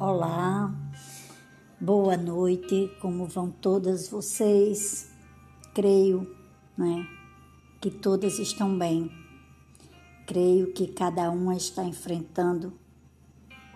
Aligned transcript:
Olá, 0.00 0.72
boa 1.80 2.16
noite, 2.16 2.88
como 3.00 3.26
vão 3.26 3.50
todas 3.50 4.08
vocês? 4.08 5.10
Creio, 5.74 6.36
né, 6.76 7.04
que 7.80 7.90
todas 7.90 8.38
estão 8.38 8.78
bem. 8.78 9.10
Creio 10.24 10.72
que 10.72 10.86
cada 10.86 11.28
uma 11.32 11.56
está 11.56 11.82
enfrentando 11.82 12.74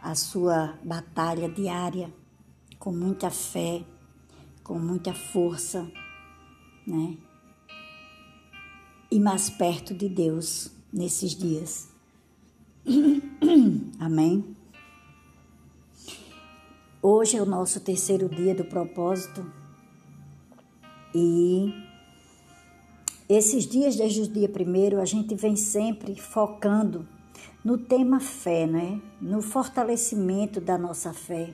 a 0.01 0.15
sua 0.15 0.79
batalha 0.85 1.49
diária 1.49 2.15
com 2.79 2.93
muita 2.93 3.29
fé, 3.29 3.85
com 4.63 4.79
muita 4.79 5.13
força, 5.13 5.91
né? 6.87 7.19
E 9.11 9.19
mais 9.19 9.51
perto 9.51 9.93
de 9.93 10.09
Deus 10.09 10.71
nesses 10.93 11.35
dias. 11.35 11.89
Amém? 13.99 14.62
Hoje 17.05 17.37
é 17.37 17.43
o 17.43 17.45
nosso 17.45 17.81
terceiro 17.81 18.29
dia 18.29 18.55
do 18.55 18.65
propósito 18.65 19.45
e 21.13 21.75
esses 23.29 23.67
dias, 23.67 23.97
desde 23.97 24.21
o 24.21 24.29
dia 24.29 24.49
primeiro, 24.49 25.01
a 25.01 25.05
gente 25.05 25.35
vem 25.35 25.57
sempre 25.57 26.15
focando 26.15 27.05
no 27.65 27.77
tema 27.77 28.21
fé, 28.21 28.69
né? 28.69 29.01
no 29.21 29.43
fortalecimento 29.43 30.61
da 30.61 30.79
nossa 30.79 31.13
fé. 31.13 31.53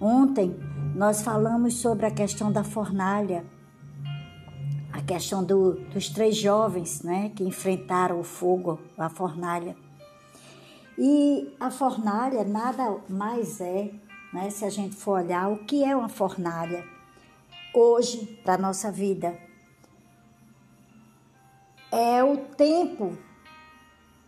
Ontem 0.00 0.56
nós 0.94 1.20
falamos 1.20 1.74
sobre 1.74 2.06
a 2.06 2.10
questão 2.10 2.50
da 2.50 2.64
fornalha, 2.64 3.44
a 4.90 5.02
questão 5.02 5.44
do, 5.44 5.74
dos 5.90 6.08
três 6.08 6.34
jovens 6.34 7.02
né? 7.02 7.30
que 7.36 7.44
enfrentaram 7.44 8.18
o 8.18 8.24
fogo, 8.24 8.80
a 8.96 9.10
fornalha. 9.10 9.76
E 10.96 11.54
a 11.60 11.70
fornalha 11.70 12.42
nada 12.42 12.96
mais 13.06 13.60
é 13.60 13.90
né? 14.36 14.50
Se 14.50 14.66
a 14.66 14.70
gente 14.70 14.94
for 14.94 15.22
olhar 15.22 15.50
o 15.50 15.64
que 15.64 15.82
é 15.82 15.96
uma 15.96 16.10
fornalha 16.10 16.86
hoje 17.72 18.38
para 18.44 18.54
a 18.54 18.58
nossa 18.58 18.92
vida, 18.92 19.34
é 21.90 22.22
o 22.22 22.36
tempo 22.36 23.16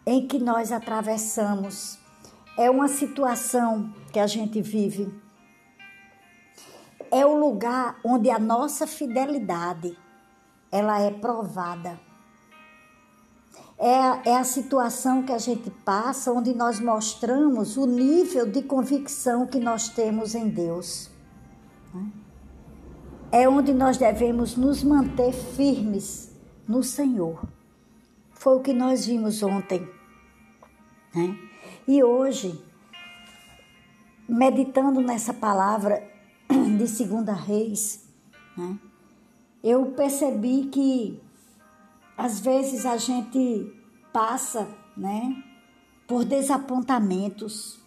em 0.06 0.26
que 0.26 0.38
nós 0.38 0.72
atravessamos, 0.72 1.98
é 2.56 2.70
uma 2.70 2.88
situação 2.88 3.92
que 4.10 4.18
a 4.18 4.26
gente 4.26 4.62
vive, 4.62 5.12
é 7.10 7.26
o 7.26 7.38
lugar 7.38 8.00
onde 8.02 8.30
a 8.30 8.38
nossa 8.38 8.86
fidelidade 8.86 9.96
ela 10.72 11.00
é 11.00 11.10
provada 11.10 12.00
é, 13.78 14.30
é 14.30 14.36
a 14.36 14.42
situação 14.42 15.22
que 15.22 15.30
a 15.30 15.38
gente 15.38 15.70
passa 15.70 16.32
onde 16.32 16.52
nós 16.52 16.80
mostramos 16.80 17.76
o 17.76 17.86
nível 17.86 18.44
de 18.44 18.62
convicção 18.62 19.46
que 19.46 19.60
nós 19.60 19.88
temos 19.88 20.34
em 20.34 20.48
Deus. 20.48 21.08
Né? 21.94 22.10
É 23.30 23.48
onde 23.48 23.72
nós 23.72 23.96
devemos 23.96 24.56
nos 24.56 24.82
manter 24.82 25.32
firmes 25.32 26.32
no 26.66 26.82
Senhor. 26.82 27.46
Foi 28.32 28.56
o 28.56 28.60
que 28.60 28.72
nós 28.72 29.06
vimos 29.06 29.42
ontem. 29.44 29.88
Né? 31.14 31.38
E 31.86 32.02
hoje, 32.02 32.60
meditando 34.28 35.00
nessa 35.00 35.32
palavra 35.32 36.02
de 36.76 36.88
Segunda 36.88 37.32
Reis, 37.32 38.08
né? 38.56 38.76
eu 39.62 39.86
percebi 39.92 40.64
que 40.64 41.27
às 42.18 42.40
vezes 42.40 42.84
a 42.84 42.96
gente 42.96 43.72
passa, 44.12 44.68
né, 44.96 45.40
por 46.08 46.24
desapontamentos. 46.24 47.78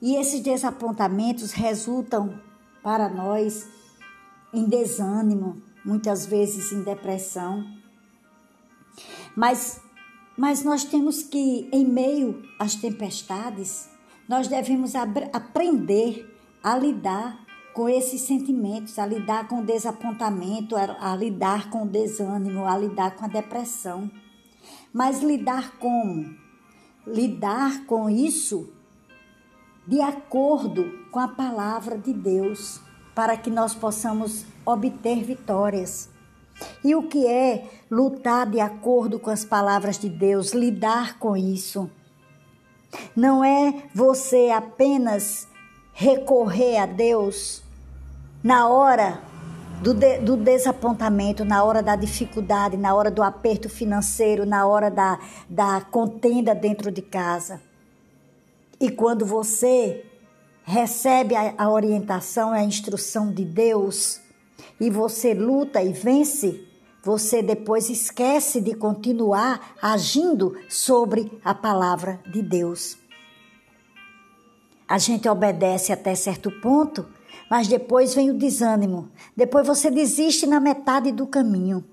E 0.00 0.14
esses 0.14 0.40
desapontamentos 0.40 1.50
resultam 1.50 2.40
para 2.84 3.08
nós 3.08 3.68
em 4.54 4.66
desânimo, 4.66 5.60
muitas 5.84 6.24
vezes 6.24 6.70
em 6.70 6.82
depressão. 6.82 7.66
Mas 9.34 9.80
mas 10.38 10.62
nós 10.62 10.84
temos 10.84 11.22
que 11.22 11.66
em 11.72 11.84
meio 11.84 12.42
às 12.58 12.74
tempestades, 12.74 13.88
nós 14.28 14.48
devemos 14.48 14.92
aprender 15.32 16.30
a 16.62 16.76
lidar 16.76 17.45
com 17.76 17.90
esses 17.90 18.22
sentimentos, 18.22 18.98
a 18.98 19.04
lidar 19.04 19.48
com 19.48 19.60
o 19.60 19.62
desapontamento, 19.62 20.74
a, 20.74 21.14
lidar 21.14 21.68
com 21.68 21.82
o 21.82 21.86
desânimo, 21.86 22.66
a 22.66 22.74
lidar 22.74 23.14
com 23.14 23.26
a 23.26 23.28
depressão. 23.28 24.10
Mas 24.90 25.22
lidar 25.22 25.76
como? 25.76 26.34
Lidar 27.06 27.84
com 27.84 28.08
isso 28.08 28.72
de 29.86 30.00
acordo 30.00 31.06
com 31.10 31.20
a 31.20 31.28
palavra 31.28 31.98
de 31.98 32.14
Deus, 32.14 32.80
para 33.14 33.36
que 33.36 33.50
nós 33.50 33.74
possamos 33.74 34.46
obter 34.64 35.22
vitórias. 35.22 36.08
E 36.82 36.94
o 36.94 37.02
que 37.02 37.26
é 37.26 37.68
lutar 37.90 38.50
de 38.50 38.58
acordo 38.58 39.18
com 39.18 39.28
as 39.28 39.44
palavras 39.44 39.98
de 39.98 40.08
Deus, 40.08 40.54
lidar 40.54 41.18
com 41.18 41.36
isso? 41.36 41.90
Não 43.14 43.44
é 43.44 43.82
você 43.94 44.48
apenas 44.50 45.46
recorrer 45.92 46.78
a 46.78 46.86
Deus 46.86 47.65
na 48.46 48.68
hora 48.68 49.20
do, 49.82 49.92
de, 49.92 50.18
do, 50.18 50.36
desapontamento, 50.36 51.44
na 51.44 51.64
hora 51.64 51.82
da 51.82 51.96
dificuldade, 51.96 52.76
na 52.76 52.94
hora 52.94 53.10
do 53.10 53.20
aperto 53.20 53.68
financeiro, 53.68 54.46
na 54.46 54.64
hora 54.64 54.88
da, 54.88 55.18
da 55.50 55.80
contenda 55.80 56.54
dentro 56.54 56.92
de 56.92 57.02
casa. 57.02 57.60
E 58.78 58.88
quando 58.88 59.26
você 59.26 60.06
recebe 60.62 61.34
a, 61.34 61.54
a 61.58 61.68
orientação, 61.68 62.52
a 62.52 62.62
instrução 62.62 63.32
de 63.32 63.44
Deus, 63.44 64.20
e 64.78 64.90
você 64.90 65.34
luta 65.34 65.82
e 65.82 65.92
vence, 65.92 66.68
você 67.02 67.42
depois 67.42 67.90
esquece 67.90 68.60
de 68.60 68.74
continuar 68.74 69.74
agindo 69.82 70.56
sobre 70.68 71.36
a 71.44 71.52
palavra 71.52 72.20
de 72.30 72.42
Deus. 72.42 72.96
A 74.86 74.98
gente 74.98 75.28
obedece 75.28 75.92
até 75.92 76.14
certo 76.14 76.48
ponto, 76.60 77.15
mas 77.50 77.68
depois 77.68 78.14
vem 78.14 78.30
o 78.30 78.38
desânimo. 78.38 79.10
Depois 79.36 79.66
você 79.66 79.90
desiste 79.90 80.46
na 80.46 80.60
metade 80.60 81.12
do 81.12 81.26
caminho. 81.26 81.84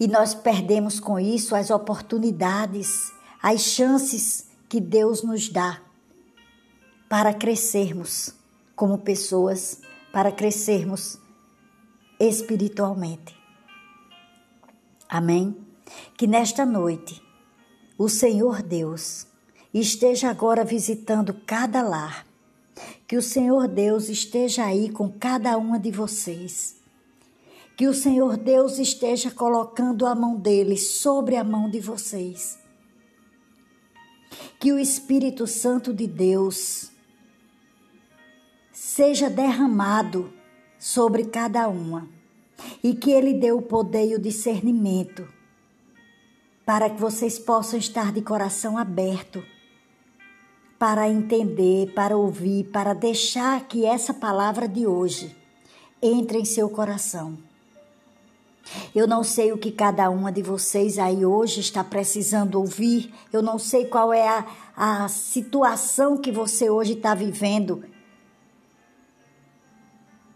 E 0.00 0.08
nós 0.08 0.34
perdemos 0.34 0.98
com 0.98 1.18
isso 1.18 1.54
as 1.54 1.70
oportunidades, 1.70 3.12
as 3.42 3.60
chances 3.60 4.46
que 4.68 4.80
Deus 4.80 5.22
nos 5.22 5.48
dá 5.48 5.80
para 7.08 7.32
crescermos 7.32 8.34
como 8.74 8.98
pessoas, 8.98 9.80
para 10.12 10.32
crescermos 10.32 11.18
espiritualmente. 12.18 13.36
Amém? 15.08 15.56
Que 16.16 16.26
nesta 16.26 16.66
noite 16.66 17.22
o 17.96 18.08
Senhor 18.08 18.62
Deus 18.62 19.26
esteja 19.72 20.30
agora 20.30 20.64
visitando 20.64 21.32
cada 21.46 21.80
lar 21.82 22.25
que 23.06 23.16
o 23.16 23.22
Senhor 23.22 23.68
Deus 23.68 24.08
esteja 24.08 24.64
aí 24.64 24.90
com 24.90 25.10
cada 25.10 25.56
uma 25.56 25.78
de 25.78 25.90
vocês. 25.90 26.76
Que 27.76 27.86
o 27.86 27.94
Senhor 27.94 28.36
Deus 28.36 28.78
esteja 28.78 29.30
colocando 29.30 30.06
a 30.06 30.14
mão 30.14 30.36
dele 30.36 30.76
sobre 30.76 31.36
a 31.36 31.44
mão 31.44 31.70
de 31.70 31.80
vocês. 31.80 32.58
Que 34.58 34.72
o 34.72 34.78
Espírito 34.78 35.46
Santo 35.46 35.92
de 35.92 36.06
Deus 36.06 36.90
seja 38.72 39.28
derramado 39.28 40.32
sobre 40.78 41.24
cada 41.24 41.68
uma 41.68 42.08
e 42.82 42.94
que 42.94 43.10
ele 43.10 43.34
dê 43.34 43.52
o 43.52 43.60
poder 43.60 44.10
e 44.10 44.14
o 44.14 44.20
discernimento 44.20 45.28
para 46.64 46.90
que 46.90 47.00
vocês 47.00 47.38
possam 47.38 47.78
estar 47.78 48.12
de 48.12 48.22
coração 48.22 48.76
aberto 48.76 49.42
para 50.78 51.08
entender, 51.08 51.92
para 51.94 52.16
ouvir, 52.16 52.64
para 52.64 52.94
deixar 52.94 53.66
que 53.66 53.84
essa 53.84 54.12
palavra 54.12 54.68
de 54.68 54.86
hoje 54.86 55.34
entre 56.02 56.38
em 56.38 56.44
seu 56.44 56.68
coração. 56.68 57.38
Eu 58.94 59.06
não 59.06 59.22
sei 59.22 59.52
o 59.52 59.58
que 59.58 59.70
cada 59.70 60.10
uma 60.10 60.32
de 60.32 60.42
vocês 60.42 60.98
aí 60.98 61.24
hoje 61.24 61.60
está 61.60 61.84
precisando 61.84 62.56
ouvir, 62.56 63.14
eu 63.32 63.40
não 63.40 63.58
sei 63.58 63.86
qual 63.86 64.12
é 64.12 64.28
a, 64.28 64.46
a 64.76 65.08
situação 65.08 66.16
que 66.16 66.32
você 66.32 66.68
hoje 66.68 66.94
está 66.94 67.14
vivendo, 67.14 67.84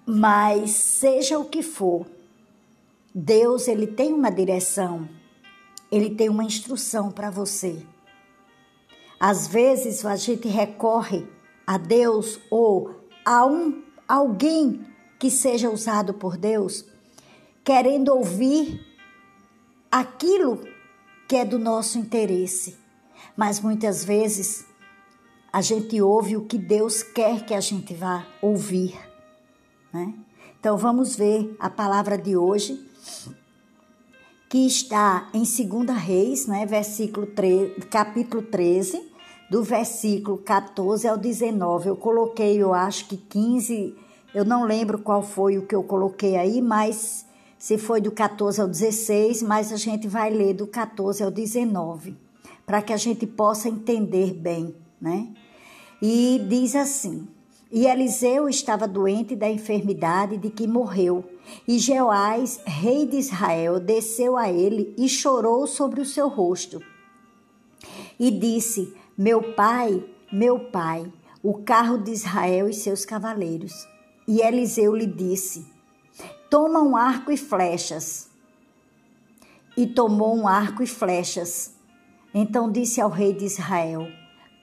mas 0.07 0.71
seja 0.71 1.39
o 1.39 1.45
que 1.45 1.63
for, 1.63 2.07
Deus 3.13 3.67
ele 3.67 3.87
tem 3.87 4.13
uma 4.13 4.31
direção, 4.31 5.09
ele 5.91 6.11
tem 6.11 6.29
uma 6.29 6.45
instrução 6.45 7.11
para 7.11 7.31
você. 7.31 7.85
Às 9.21 9.47
vezes 9.47 10.05
a 10.07 10.17
gente 10.17 10.49
recorre 10.49 11.29
a 11.67 11.77
Deus 11.77 12.41
ou 12.51 13.05
a 13.23 13.45
um 13.45 13.83
alguém 14.09 14.87
que 15.19 15.31
seja 15.31 15.69
usado 15.69 16.15
por 16.15 16.39
Deus, 16.39 16.87
querendo 17.63 18.09
ouvir 18.09 18.81
aquilo 19.93 20.67
que 21.29 21.37
é 21.37 21.45
do 21.45 21.59
nosso 21.59 21.99
interesse. 21.99 22.79
Mas 23.37 23.61
muitas 23.61 24.03
vezes 24.03 24.65
a 25.53 25.61
gente 25.61 26.01
ouve 26.01 26.37
o 26.37 26.47
que 26.47 26.57
Deus 26.57 27.03
quer 27.03 27.45
que 27.45 27.53
a 27.53 27.61
gente 27.61 27.93
vá 27.93 28.27
ouvir, 28.41 28.99
né? 29.93 30.15
Então 30.59 30.77
vamos 30.77 31.17
ver 31.17 31.55
a 31.59 31.69
palavra 31.69 32.17
de 32.17 32.37
hoje, 32.37 32.87
que 34.49 34.67
está 34.67 35.29
em 35.33 35.43
2 35.43 35.97
Reis, 35.97 36.47
né, 36.47 36.67
versículo 36.67 37.27
3, 37.27 37.85
capítulo 37.85 38.43
13, 38.43 39.10
do 39.51 39.65
versículo 39.65 40.39
14 40.39 41.09
ao 41.09 41.19
19. 41.19 41.89
Eu 41.89 41.97
coloquei, 41.97 42.57
eu 42.63 42.73
acho 42.73 43.07
que 43.07 43.17
15, 43.17 43.97
eu 44.33 44.45
não 44.45 44.65
lembro 44.65 45.01
qual 45.01 45.23
foi 45.23 45.59
o 45.59 45.67
que 45.67 45.75
eu 45.75 45.83
coloquei 45.83 46.37
aí, 46.37 46.63
mas 46.63 47.27
se 47.59 47.77
foi 47.77 48.01
do 48.01 48.13
14 48.13 48.61
ao 48.61 48.69
16, 48.69 49.43
mas 49.43 49.73
a 49.73 49.77
gente 49.77 50.07
vai 50.07 50.31
ler 50.31 50.55
do 50.55 50.69
14 50.69 51.25
ao 51.25 51.33
19, 51.33 52.17
para 52.65 52.81
que 52.81 52.93
a 52.93 52.97
gente 52.97 53.27
possa 53.27 53.69
entender 53.69 54.33
bem, 54.33 54.75
né? 55.01 55.29
E 56.01 56.41
diz 56.49 56.77
assim: 56.77 57.27
E 57.73 57.87
Eliseu 57.87 58.49
estava 58.49 58.87
doente 58.87 59.35
da 59.35 59.51
enfermidade 59.51 60.39
de 60.39 60.49
que 60.49 60.67
morreu. 60.67 61.25
E 61.67 61.79
Jeoás, 61.79 62.61
rei 62.65 63.05
de 63.05 63.17
Israel, 63.17 63.81
desceu 63.81 64.37
a 64.37 64.51
ele 64.51 64.95
e 64.97 65.09
chorou 65.09 65.67
sobre 65.67 66.01
o 66.01 66.07
seu 66.07 66.29
rosto. 66.29 66.81
E 68.19 68.31
disse: 68.31 68.95
Meu 69.23 69.53
pai, 69.53 70.03
meu 70.33 70.59
pai, 70.71 71.13
o 71.43 71.63
carro 71.63 71.99
de 71.99 72.11
Israel 72.11 72.71
e 72.71 72.73
seus 72.73 73.05
cavaleiros. 73.05 73.87
E 74.27 74.41
Eliseu 74.41 74.97
lhe 74.97 75.05
disse: 75.05 75.71
Toma 76.49 76.81
um 76.81 76.97
arco 76.97 77.31
e 77.31 77.37
flechas. 77.37 78.31
E 79.77 79.87
tomou 79.87 80.35
um 80.35 80.49
arco 80.49 80.83
e 80.83 80.87
flechas. 80.87 81.75
Então 82.33 82.73
disse 82.73 82.99
ao 82.99 83.11
rei 83.11 83.35
de 83.35 83.45
Israel: 83.45 84.07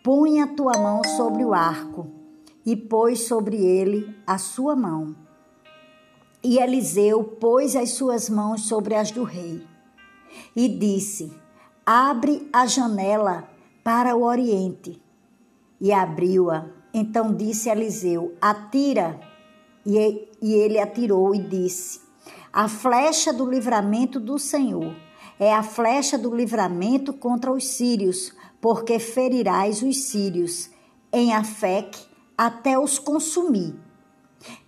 Põe 0.03 0.41
a 0.41 0.47
tua 0.47 0.75
mão 0.75 1.03
sobre 1.15 1.45
o 1.45 1.53
arco. 1.53 2.07
E 2.65 2.75
pôs 2.75 3.27
sobre 3.27 3.57
ele 3.57 4.17
a 4.25 4.39
sua 4.39 4.75
mão. 4.75 5.15
E 6.43 6.57
Eliseu 6.57 7.23
pôs 7.23 7.75
as 7.75 7.91
suas 7.91 8.27
mãos 8.27 8.67
sobre 8.67 8.95
as 8.95 9.11
do 9.11 9.23
rei. 9.23 9.63
E 10.55 10.67
disse: 10.67 11.31
Abre 11.85 12.49
a 12.51 12.65
janela 12.65 13.55
para 13.87 14.17
o 14.17 14.23
oriente. 14.23 15.01
E 15.79 15.93
abriu-a. 15.93 16.65
Então 16.93 17.33
disse 17.33 17.69
Eliseu: 17.69 18.35
Atira. 18.41 19.17
E 19.85 20.27
ele 20.41 20.77
atirou 20.77 21.33
e 21.33 21.39
disse: 21.39 22.01
A 22.51 22.67
flecha 22.67 23.31
do 23.31 23.49
livramento 23.49 24.19
do 24.19 24.37
Senhor 24.37 24.93
é 25.39 25.53
a 25.53 25.63
flecha 25.63 26.17
do 26.17 26.35
livramento 26.35 27.13
contra 27.13 27.49
os 27.49 27.65
sírios, 27.65 28.33
porque 28.59 28.99
ferirás 28.99 29.81
os 29.81 30.03
sírios 30.03 30.69
em 31.13 31.33
Afec 31.33 31.97
até 32.37 32.77
os 32.77 32.99
consumir. 32.99 33.73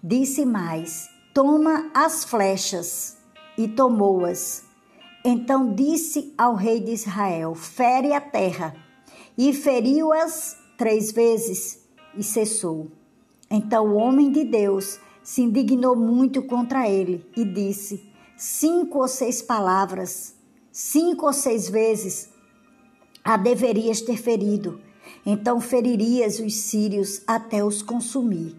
Disse 0.01 0.45
mais: 0.45 1.09
Toma 1.33 1.91
as 1.93 2.23
flechas, 2.23 3.17
e 3.57 3.67
tomou-as. 3.67 4.63
Então 5.25 5.75
disse 5.75 6.33
ao 6.37 6.55
rei 6.55 6.79
de 6.79 6.93
Israel: 6.93 7.53
Fere 7.53 8.13
a 8.13 8.21
terra. 8.21 8.87
E 9.41 9.53
feriu-as 9.53 10.57
três 10.77 11.13
vezes, 11.13 11.79
e 12.13 12.21
cessou. 12.21 12.91
Então 13.49 13.87
o 13.87 13.95
homem 13.95 14.29
de 14.33 14.43
Deus 14.43 14.99
se 15.23 15.41
indignou 15.41 15.95
muito 15.95 16.43
contra 16.43 16.89
ele 16.89 17.25
e 17.37 17.45
disse: 17.45 18.03
Cinco 18.35 18.99
ou 18.99 19.07
seis 19.07 19.41
palavras, 19.41 20.35
cinco 20.73 21.25
ou 21.25 21.31
seis 21.31 21.69
vezes 21.69 22.27
a 23.23 23.37
deverias 23.37 24.01
ter 24.01 24.17
ferido, 24.17 24.81
então 25.25 25.61
feririas 25.61 26.39
os 26.39 26.55
sírios 26.55 27.21
até 27.25 27.63
os 27.63 27.81
consumir. 27.81 28.57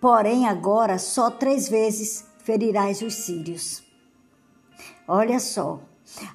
Porém, 0.00 0.46
agora 0.46 1.00
só 1.00 1.32
três 1.32 1.68
vezes 1.68 2.24
ferirás 2.44 3.02
os 3.02 3.14
sírios. 3.14 3.82
Olha 5.08 5.40
só, 5.40 5.80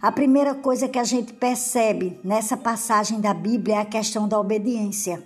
a 0.02 0.12
primeira 0.12 0.56
coisa 0.56 0.88
que 0.88 1.00
a 1.00 1.04
gente 1.04 1.34
percebe 1.34 2.20
nessa 2.24 2.58
passagem 2.58 3.20
da 3.20 3.34
Bíblia 3.34 3.76
é 3.76 3.80
a 3.80 3.86
questão 3.86 4.28
da 4.28 4.40
obediência. 4.40 5.26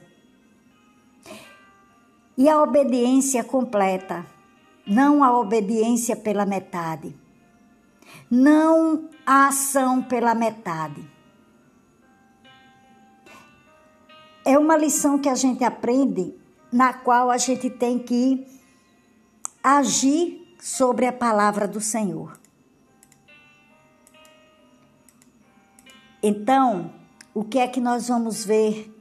E 2.38 2.50
a 2.50 2.62
obediência 2.62 3.44
completa, 3.44 4.26
não 4.86 5.24
a 5.24 5.38
obediência 5.38 6.16
pela 6.16 6.46
metade. 6.46 7.16
Não 8.30 9.10
a 9.26 9.48
ação 9.48 10.02
pela 10.02 10.34
metade. 10.34 11.06
é 14.46 14.58
uma 14.58 14.78
lição 14.78 15.20
que 15.20 15.30
a 15.30 15.36
gente 15.36 15.64
aprende, 15.64 16.34
na 16.72 16.94
qual 16.94 17.30
a 17.30 17.38
gente 17.38 17.70
tem 17.70 18.00
que 18.00 18.46
agir 19.64 20.56
sobre 20.60 21.06
a 21.06 21.14
palavra 21.14 21.68
do 21.68 21.82
Senhor. 21.82 22.40
Então, 26.24 26.92
o 27.34 27.44
que 27.44 27.60
é 27.60 27.68
que 27.68 27.80
nós 27.80 28.08
vamos 28.08 28.46
ver 28.46 28.94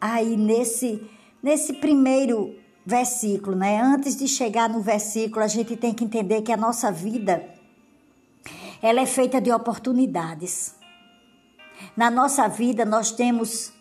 aí 0.00 0.36
nesse 0.36 1.08
nesse 1.42 1.74
primeiro 1.74 2.54
versículo, 2.84 3.56
né? 3.56 3.80
Antes 3.80 4.16
de 4.16 4.28
chegar 4.28 4.68
no 4.68 4.80
versículo, 4.80 5.44
a 5.44 5.48
gente 5.48 5.76
tem 5.76 5.94
que 5.94 6.04
entender 6.04 6.42
que 6.42 6.52
a 6.52 6.56
nossa 6.56 6.92
vida 6.92 7.44
ela 8.82 9.00
é 9.00 9.06
feita 9.06 9.40
de 9.40 9.52
oportunidades. 9.52 10.74
Na 11.96 12.10
nossa 12.10 12.48
vida 12.48 12.84
nós 12.84 13.10
temos 13.10 13.72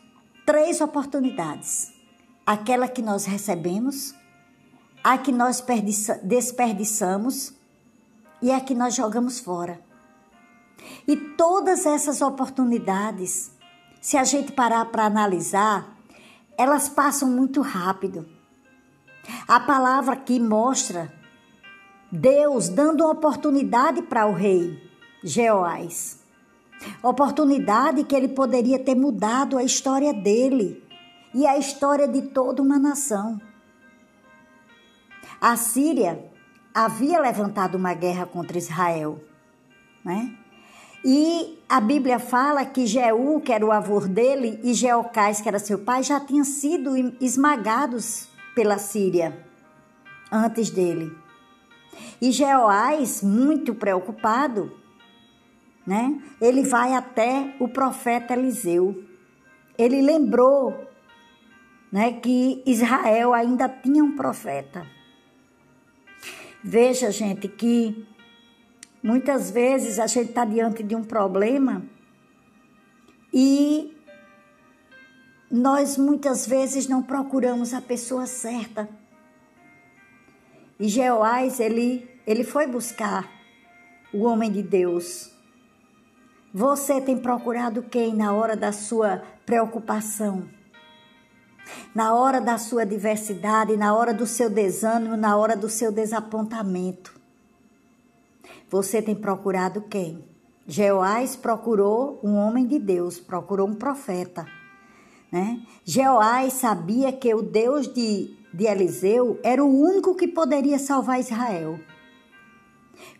três 0.45 0.81
oportunidades: 0.81 1.91
aquela 2.45 2.87
que 2.87 3.01
nós 3.01 3.25
recebemos, 3.25 4.15
a 5.03 5.17
que 5.17 5.31
nós 5.31 5.63
desperdiçamos 6.23 7.53
e 8.41 8.51
a 8.51 8.59
que 8.59 8.73
nós 8.73 8.95
jogamos 8.95 9.39
fora. 9.39 9.88
E 11.07 11.15
todas 11.15 11.85
essas 11.85 12.21
oportunidades, 12.21 13.51
se 14.01 14.17
a 14.17 14.23
gente 14.23 14.51
parar 14.51 14.85
para 14.85 15.05
analisar, 15.05 15.97
elas 16.57 16.89
passam 16.89 17.29
muito 17.29 17.61
rápido. 17.61 18.27
A 19.47 19.59
palavra 19.59 20.13
aqui 20.13 20.39
mostra 20.39 21.11
Deus 22.11 22.69
dando 22.69 23.07
oportunidade 23.07 24.01
para 24.01 24.25
o 24.25 24.33
rei 24.33 24.81
Jeoás. 25.23 26.19
Oportunidade 27.03 28.03
que 28.03 28.15
ele 28.15 28.29
poderia 28.29 28.79
ter 28.79 28.95
mudado 28.95 29.57
a 29.57 29.63
história 29.63 30.13
dele 30.13 30.83
e 31.33 31.45
a 31.45 31.57
história 31.57 32.07
de 32.07 32.21
toda 32.23 32.61
uma 32.61 32.79
nação. 32.79 33.39
A 35.39 35.55
Síria 35.55 36.25
havia 36.73 37.19
levantado 37.19 37.75
uma 37.75 37.93
guerra 37.93 38.25
contra 38.25 38.57
Israel, 38.57 39.21
né? 40.03 40.35
E 41.03 41.59
a 41.69 41.79
Bíblia 41.79 42.19
fala 42.19 42.65
que 42.65 42.85
Jeú, 42.85 43.39
que 43.39 43.53
era 43.53 43.65
o 43.65 43.71
avô 43.71 44.01
dele, 44.01 44.59
e 44.63 44.73
Jeocás, 44.73 45.39
que 45.39 45.47
era 45.47 45.59
seu 45.59 45.79
pai, 45.79 46.03
já 46.03 46.19
tinham 46.19 46.43
sido 46.43 46.95
esmagados 47.21 48.27
pela 48.53 48.77
Síria 48.77 49.45
antes 50.31 50.69
dele. 50.69 51.15
E 52.21 52.31
Jeoás, 52.31 53.23
muito 53.23 53.73
preocupado, 53.73 54.77
né? 55.85 56.21
Ele 56.41 56.63
vai 56.63 56.93
até 56.93 57.55
o 57.59 57.67
profeta 57.67 58.33
Eliseu. 58.33 59.03
Ele 59.77 60.01
lembrou, 60.01 60.87
né, 61.91 62.13
que 62.13 62.61
Israel 62.65 63.33
ainda 63.33 63.69
tinha 63.69 64.03
um 64.03 64.15
profeta. 64.15 64.85
Veja, 66.61 67.09
gente, 67.09 67.47
que 67.47 68.05
muitas 69.01 69.49
vezes 69.51 69.99
a 69.99 70.07
gente 70.07 70.29
está 70.29 70.45
diante 70.45 70.83
de 70.83 70.95
um 70.95 71.03
problema 71.03 71.83
e 73.33 73.95
nós 75.49 75.97
muitas 75.97 76.45
vezes 76.45 76.87
não 76.87 77.01
procuramos 77.01 77.73
a 77.73 77.81
pessoa 77.81 78.25
certa. 78.25 78.89
E 80.79 80.87
Jeoás, 80.87 81.59
ele, 81.59 82.09
ele 82.25 82.43
foi 82.43 82.67
buscar 82.67 83.29
o 84.13 84.23
homem 84.23 84.51
de 84.51 84.61
Deus. 84.61 85.31
Você 86.53 86.99
tem 87.01 87.17
procurado 87.17 87.83
quem 87.83 88.15
na 88.15 88.33
hora 88.33 88.55
da 88.55 88.71
sua 88.71 89.23
preocupação? 89.45 90.47
Na 91.93 92.15
hora 92.15 92.41
da 92.41 92.57
sua 92.57 92.85
diversidade, 92.85 93.77
na 93.77 93.93
hora 93.93 94.13
do 94.13 94.25
seu 94.25 94.49
desânimo, 94.49 95.15
na 95.15 95.37
hora 95.37 95.55
do 95.55 95.69
seu 95.69 95.91
desapontamento. 95.91 97.18
Você 98.69 99.01
tem 99.01 99.15
procurado 99.15 99.81
quem? 99.81 100.23
Jeoás 100.67 101.35
procurou 101.35 102.19
um 102.23 102.35
homem 102.35 102.67
de 102.67 102.77
Deus, 102.77 103.19
procurou 103.19 103.67
um 103.67 103.73
profeta. 103.73 104.45
Né? 105.31 105.63
Jeoás 105.83 106.53
sabia 106.53 107.11
que 107.11 107.33
o 107.33 107.41
Deus 107.41 107.91
de, 107.91 108.35
de 108.53 108.65
Eliseu 108.65 109.39
era 109.43 109.63
o 109.63 109.67
único 109.67 110.15
que 110.15 110.27
poderia 110.27 110.77
salvar 110.77 111.19
Israel. 111.19 111.79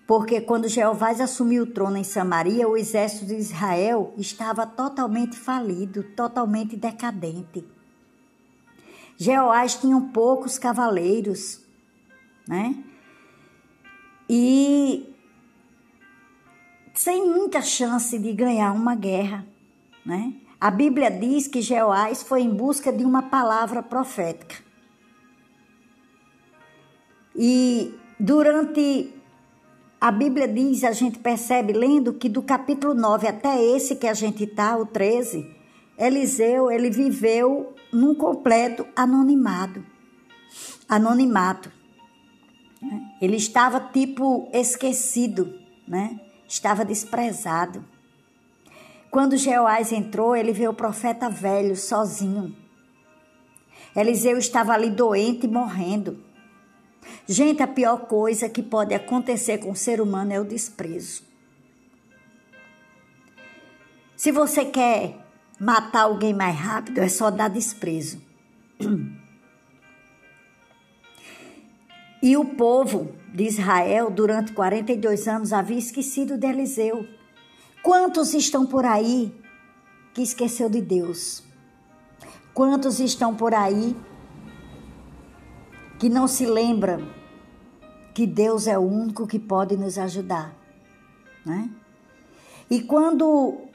Porque 0.06 0.42
quando 0.42 0.68
Jeová 0.68 1.10
assumiu 1.12 1.64
o 1.64 1.68
trono 1.68 1.98
em 1.98 2.04
Samaria, 2.04 2.68
o 2.68 2.78
exército 2.78 3.26
de 3.26 3.36
Israel 3.36 4.14
estava 4.18 4.66
totalmente 4.68 5.36
falido, 5.36 6.04
totalmente 6.16 6.76
decadente. 6.76 7.64
Jeoás 9.18 9.76
tinha 9.76 10.00
poucos 10.14 10.58
cavaleiros, 10.58 11.62
né? 12.48 12.84
E 14.30 15.10
sem 17.00 17.26
muita 17.26 17.62
chance 17.62 18.20
de 18.20 18.34
ganhar 18.34 18.74
uma 18.74 18.94
guerra, 18.94 19.46
né? 20.06 20.34
A 20.60 20.70
Bíblia 20.70 21.10
diz 21.10 21.48
que 21.48 21.62
Jeoás 21.62 22.22
foi 22.22 22.42
em 22.42 22.50
busca 22.50 22.92
de 22.92 23.06
uma 23.06 23.22
palavra 23.22 23.82
profética. 23.82 24.58
E 27.34 27.94
durante 28.20 29.14
a 30.02 30.12
Bíblia 30.12 30.46
diz, 30.46 30.84
a 30.84 30.92
gente 30.92 31.20
percebe 31.20 31.72
lendo 31.72 32.16
que 32.16 32.28
do 32.28 32.42
capítulo 32.42 32.94
9 32.94 33.30
até 33.30 33.64
esse 33.64 33.96
que 33.96 34.06
a 34.06 34.14
gente 34.14 34.44
está, 34.44 34.76
o 34.76 34.86
13, 34.86 35.50
Eliseu, 35.98 36.70
ele 36.70 36.90
viveu 36.90 37.76
num 37.94 38.14
completo 38.14 38.86
anonimado. 38.94 39.86
Anonimato. 40.90 41.72
Né? 42.82 43.10
Ele 43.22 43.38
estava 43.38 43.80
tipo 43.80 44.50
esquecido, 44.52 45.58
né? 45.88 46.20
Estava 46.50 46.84
desprezado. 46.84 47.86
Quando 49.12 49.38
Jeoás 49.38 49.92
entrou, 49.92 50.36
ele 50.36 50.52
vê 50.52 50.68
o 50.68 50.74
profeta 50.74 51.30
velho 51.30 51.76
sozinho. 51.76 52.56
Eliseu 53.96 54.36
estava 54.38 54.74
ali 54.74 54.90
doente 54.90 55.46
e 55.46 55.50
morrendo. 55.50 56.24
Gente, 57.28 57.62
a 57.62 57.68
pior 57.68 58.08
coisa 58.08 58.50
que 58.50 58.64
pode 58.64 58.96
acontecer 58.96 59.60
com 59.60 59.72
o 59.72 59.76
ser 59.76 60.02
humano 60.02 60.34
é 60.34 60.40
o 60.40 60.44
desprezo. 60.44 61.22
Se 64.16 64.32
você 64.32 64.66
quer 64.66 65.18
matar 65.60 66.02
alguém 66.02 66.34
mais 66.34 66.58
rápido, 66.58 67.00
é 67.00 67.08
só 67.08 67.30
dar 67.30 67.48
desprezo. 67.48 68.20
E 72.22 72.36
o 72.36 72.44
povo 72.44 73.16
de 73.34 73.44
Israel, 73.44 74.10
durante 74.10 74.54
42 74.54 75.28
anos, 75.28 75.54
havia 75.54 75.78
esquecido 75.78 76.38
de 76.38 76.48
Eliseu. 76.48 77.08
Quantos 77.84 78.34
estão 78.34 78.66
por 78.66 78.86
aí 78.86 79.34
que 80.14 80.22
esqueceu 80.22 80.70
de 80.70 80.82
Deus? 80.82 81.44
Quantos 82.54 83.00
estão 83.00 83.36
por 83.36 83.54
aí 83.54 83.96
que 85.98 86.10
não 86.10 86.28
se 86.28 86.46
lembram 86.46 87.08
que 88.14 88.26
Deus 88.26 88.68
é 88.68 88.78
o 88.78 88.82
único 88.82 89.28
que 89.28 89.40
pode 89.40 89.78
nos 89.78 89.98
ajudar, 89.98 90.56
né? 91.46 91.70
E 92.70 92.82
quando 92.82 93.70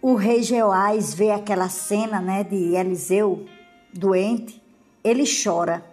o 0.00 0.14
rei 0.14 0.42
Jeoás 0.42 1.12
vê 1.14 1.30
aquela 1.30 1.68
cena, 1.68 2.20
né, 2.20 2.44
de 2.44 2.74
Eliseu 2.74 3.46
doente, 3.92 4.62
ele 5.02 5.24
chora. 5.24 5.84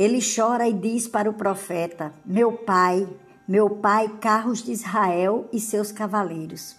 Ele 0.00 0.18
chora 0.22 0.66
e 0.66 0.72
diz 0.72 1.06
para 1.06 1.28
o 1.28 1.34
profeta: 1.34 2.14
Meu 2.24 2.52
pai, 2.52 3.06
meu 3.46 3.68
pai, 3.68 4.08
carros 4.18 4.62
de 4.62 4.72
Israel 4.72 5.46
e 5.52 5.60
seus 5.60 5.92
cavaleiros. 5.92 6.74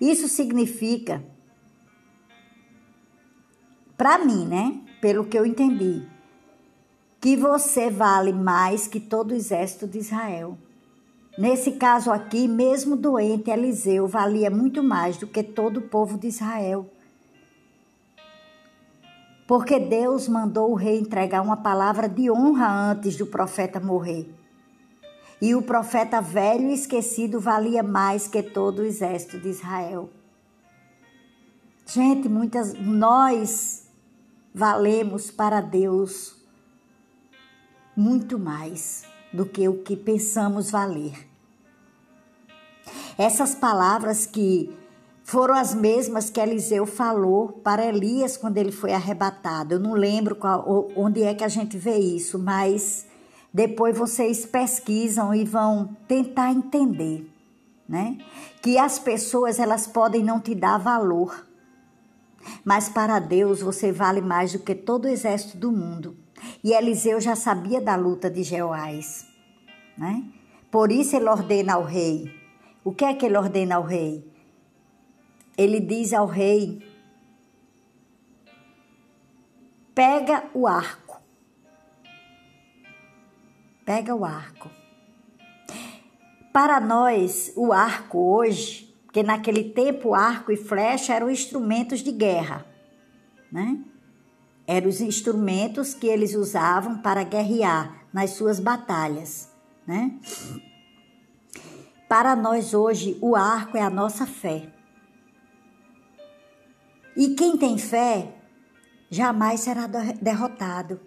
Isso 0.00 0.26
significa, 0.28 1.22
para 3.98 4.16
mim, 4.16 4.46
né? 4.46 4.80
Pelo 4.98 5.26
que 5.26 5.38
eu 5.38 5.44
entendi, 5.44 6.08
que 7.20 7.36
você 7.36 7.90
vale 7.90 8.32
mais 8.32 8.86
que 8.88 8.98
todo 8.98 9.32
o 9.32 9.34
exército 9.34 9.86
de 9.86 9.98
Israel. 9.98 10.56
Nesse 11.36 11.72
caso 11.72 12.10
aqui, 12.10 12.48
mesmo 12.48 12.96
doente, 12.96 13.50
Eliseu 13.50 14.06
valia 14.06 14.48
muito 14.48 14.82
mais 14.82 15.18
do 15.18 15.26
que 15.26 15.42
todo 15.42 15.80
o 15.80 15.88
povo 15.88 16.16
de 16.16 16.28
Israel. 16.28 16.90
Porque 19.52 19.78
Deus 19.78 20.28
mandou 20.28 20.70
o 20.70 20.74
rei 20.74 20.98
entregar 20.98 21.42
uma 21.42 21.58
palavra 21.58 22.08
de 22.08 22.30
honra 22.30 22.90
antes 22.90 23.18
do 23.18 23.26
profeta 23.26 23.78
morrer. 23.78 24.34
E 25.42 25.54
o 25.54 25.60
profeta 25.60 26.22
velho 26.22 26.70
e 26.70 26.72
esquecido 26.72 27.38
valia 27.38 27.82
mais 27.82 28.26
que 28.26 28.42
todo 28.42 28.78
o 28.78 28.82
exército 28.82 29.38
de 29.38 29.50
Israel. 29.50 30.08
Gente, 31.84 32.30
muitas 32.30 32.72
nós 32.72 33.86
valemos 34.54 35.30
para 35.30 35.60
Deus 35.60 36.34
muito 37.94 38.38
mais 38.38 39.04
do 39.34 39.44
que 39.44 39.68
o 39.68 39.82
que 39.82 39.96
pensamos 39.98 40.70
valer. 40.70 41.28
Essas 43.18 43.54
palavras 43.54 44.24
que 44.24 44.74
foram 45.24 45.54
as 45.54 45.74
mesmas 45.74 46.30
que 46.30 46.40
Eliseu 46.40 46.84
falou 46.84 47.48
para 47.48 47.86
Elias 47.86 48.36
quando 48.36 48.58
ele 48.58 48.72
foi 48.72 48.92
arrebatado. 48.92 49.74
Eu 49.74 49.80
não 49.80 49.94
lembro 49.94 50.34
qual, 50.34 50.88
onde 50.96 51.22
é 51.22 51.34
que 51.34 51.44
a 51.44 51.48
gente 51.48 51.76
vê 51.76 51.96
isso, 51.96 52.38
mas 52.38 53.06
depois 53.52 53.96
vocês 53.96 54.44
pesquisam 54.44 55.34
e 55.34 55.44
vão 55.44 55.96
tentar 56.08 56.50
entender, 56.50 57.30
né? 57.88 58.18
Que 58.60 58.78
as 58.78 58.98
pessoas 58.98 59.58
elas 59.58 59.86
podem 59.86 60.22
não 60.24 60.40
te 60.40 60.54
dar 60.54 60.78
valor, 60.78 61.46
mas 62.64 62.88
para 62.88 63.18
Deus 63.18 63.60
você 63.60 63.92
vale 63.92 64.20
mais 64.20 64.52
do 64.52 64.58
que 64.58 64.74
todo 64.74 65.04
o 65.04 65.08
exército 65.08 65.56
do 65.56 65.70
mundo. 65.70 66.16
E 66.64 66.72
Eliseu 66.72 67.20
já 67.20 67.36
sabia 67.36 67.80
da 67.80 67.94
luta 67.94 68.28
de 68.28 68.42
Jeoás, 68.42 69.24
né? 69.96 70.24
Por 70.70 70.90
isso 70.90 71.14
ele 71.14 71.28
ordena 71.28 71.74
ao 71.74 71.84
rei. 71.84 72.32
O 72.82 72.92
que 72.92 73.04
é 73.04 73.14
que 73.14 73.26
ele 73.26 73.36
ordena 73.36 73.76
ao 73.76 73.84
rei? 73.84 74.31
Ele 75.56 75.80
diz 75.80 76.12
ao 76.12 76.26
rei: 76.26 76.80
pega 79.94 80.44
o 80.54 80.66
arco 80.66 81.02
Pega 83.84 84.14
o 84.14 84.24
arco. 84.24 84.70
Para 86.52 86.80
nós, 86.80 87.52
o 87.56 87.72
arco 87.72 88.18
hoje, 88.18 88.94
porque 89.04 89.22
naquele 89.22 89.64
tempo 89.64 90.14
arco 90.14 90.52
e 90.52 90.56
flecha 90.56 91.14
eram 91.14 91.30
instrumentos 91.30 92.00
de 92.00 92.12
guerra, 92.12 92.64
né? 93.50 93.78
Eram 94.66 94.88
os 94.88 95.00
instrumentos 95.00 95.94
que 95.94 96.06
eles 96.06 96.34
usavam 96.34 96.98
para 96.98 97.24
guerrear 97.24 98.06
nas 98.12 98.30
suas 98.30 98.60
batalhas, 98.60 99.50
né? 99.86 100.18
Para 102.08 102.36
nós 102.36 102.74
hoje, 102.74 103.18
o 103.20 103.34
arco 103.34 103.76
é 103.76 103.80
a 103.80 103.90
nossa 103.90 104.26
fé. 104.26 104.68
E 107.16 107.34
quem 107.34 107.56
tem 107.56 107.76
fé 107.78 108.34
jamais 109.10 109.60
será 109.60 109.86
derrotado. 110.20 111.00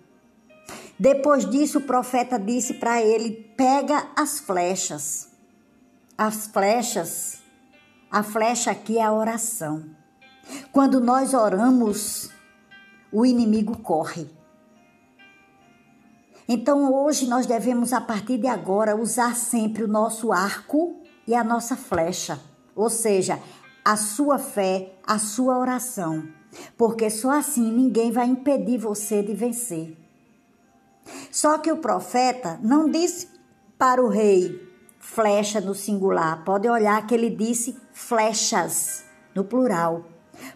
Depois 0.97 1.50
disso, 1.50 1.79
o 1.79 1.83
profeta 1.83 2.39
disse 2.39 2.75
para 2.75 3.01
ele: 3.01 3.53
pega 3.57 4.07
as 4.15 4.39
flechas. 4.39 5.29
As 6.17 6.47
flechas, 6.47 7.41
a 8.09 8.24
flecha 8.24 8.71
aqui 8.71 8.97
é 8.97 9.03
a 9.03 9.12
oração. 9.12 9.83
Quando 10.71 11.01
nós 11.01 11.33
oramos, 11.33 12.29
o 13.12 13.25
inimigo 13.25 13.77
corre. 13.79 14.29
Então 16.47 16.93
hoje 16.93 17.27
nós 17.27 17.45
devemos, 17.45 17.91
a 17.91 18.00
partir 18.00 18.38
de 18.38 18.47
agora, 18.47 18.95
usar 18.95 19.35
sempre 19.35 19.83
o 19.83 19.88
nosso 19.88 20.31
arco 20.31 21.01
e 21.27 21.33
a 21.33 21.43
nossa 21.43 21.75
flecha, 21.75 22.39
ou 22.75 22.89
seja, 22.89 23.39
a 23.85 23.95
sua 23.95 24.39
fé, 24.39 24.95
a 25.05 25.19
sua 25.19 25.59
oração, 25.59 26.27
porque 26.75 27.07
só 27.11 27.29
assim 27.29 27.71
ninguém 27.71 28.11
vai 28.11 28.25
impedir 28.25 28.79
você 28.79 29.21
de 29.21 29.35
vencer. 29.35 29.95
Só 31.31 31.59
que 31.59 31.71
o 31.71 31.77
profeta 31.77 32.59
não 32.63 32.89
disse 32.89 33.29
para 33.77 34.03
o 34.03 34.09
rei 34.09 34.65
flecha 34.97 35.61
no 35.61 35.75
singular. 35.75 36.43
Pode 36.43 36.67
olhar 36.67 37.05
que 37.05 37.13
ele 37.13 37.29
disse 37.29 37.77
flechas 37.93 39.05
no 39.35 39.43
plural. 39.43 40.05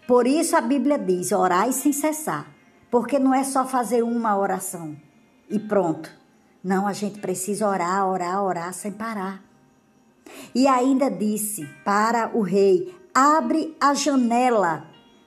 Por 0.08 0.26
isso 0.26 0.58
a 0.58 0.62
Bíblia 0.62 0.98
diz: 0.98 1.32
orai 1.32 1.72
sem 1.72 1.94
cessar. 1.94 2.48
Porque 2.90 3.20
não 3.20 3.36
é 3.36 3.44
só 3.44 3.66
fazer 3.66 4.04
uma 4.04 4.36
oração 4.36 4.98
e 5.48 5.60
pronto. 5.60 6.10
Não, 6.64 6.88
a 6.88 6.94
gente 6.94 7.20
precisa 7.20 7.68
orar, 7.68 8.08
orar, 8.08 8.44
orar 8.44 8.74
sem 8.74 8.92
parar. 8.92 9.44
E 10.56 10.68
ainda 10.68 11.10
disse 11.10 11.68
para 11.86 12.36
o 12.36 12.42
rei: 12.42 12.99
abre 13.14 13.76
a 13.80 13.94
janela 13.94 14.86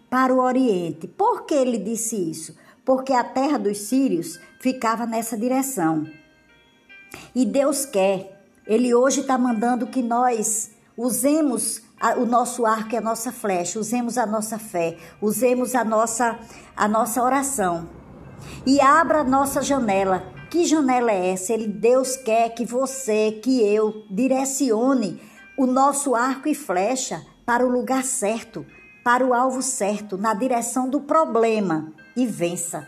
para 0.09 0.35
o 0.35 0.41
Oriente. 0.41 1.07
Por 1.09 1.45
que 1.45 1.55
ele 1.55 1.79
disse 1.79 2.17
isso? 2.17 2.57
Porque 2.85 3.13
a 3.13 3.25
terra 3.25 3.59
dos 3.59 3.79
sírios 3.79 4.39
ficava 4.61 5.07
nessa 5.07 5.37
direção. 5.37 6.07
E 7.35 7.45
Deus 7.45 7.85
quer, 7.85 8.45
Ele 8.67 8.95
hoje 8.95 9.21
está 9.21 9.37
mandando 9.37 9.87
que 9.87 10.03
nós 10.03 10.73
usemos 10.97 11.83
o 12.17 12.25
nosso 12.27 12.67
arco 12.67 12.95
e 12.95 12.97
a 12.97 13.01
nossa 13.01 13.31
flecha, 13.31 13.79
usemos 13.79 14.19
a 14.19 14.27
nossa 14.27 14.59
fé, 14.59 14.97
usemos 15.21 15.75
a 15.75 15.85
nossa, 15.85 16.39
a 16.77 16.89
nossa 16.89 17.23
oração. 17.23 17.89
E 18.67 18.81
abra 18.81 19.21
a 19.21 19.25
nossa 19.25 19.63
janela. 19.63 20.25
Que 20.51 20.65
janela 20.65 21.13
é 21.13 21.31
essa? 21.31 21.53
Ele, 21.53 21.67
Deus 21.67 22.17
quer 22.17 22.51
que 22.51 22.65
você, 22.65 23.41
que 23.43 23.63
eu, 23.63 24.05
direcione 24.11 25.23
o 25.57 25.67
nosso 25.67 26.15
arco 26.15 26.49
e 26.49 26.55
flecha 26.55 27.25
para 27.45 27.67
o 27.67 27.71
lugar 27.71 28.05
certo, 28.05 28.65
para 29.05 29.27
o 29.27 29.35
alvo 29.35 29.63
certo, 29.63 30.17
na 30.17 30.35
direção 30.35 30.89
do 30.89 31.01
problema 31.01 31.93
e 32.17 32.27
vença. 32.27 32.87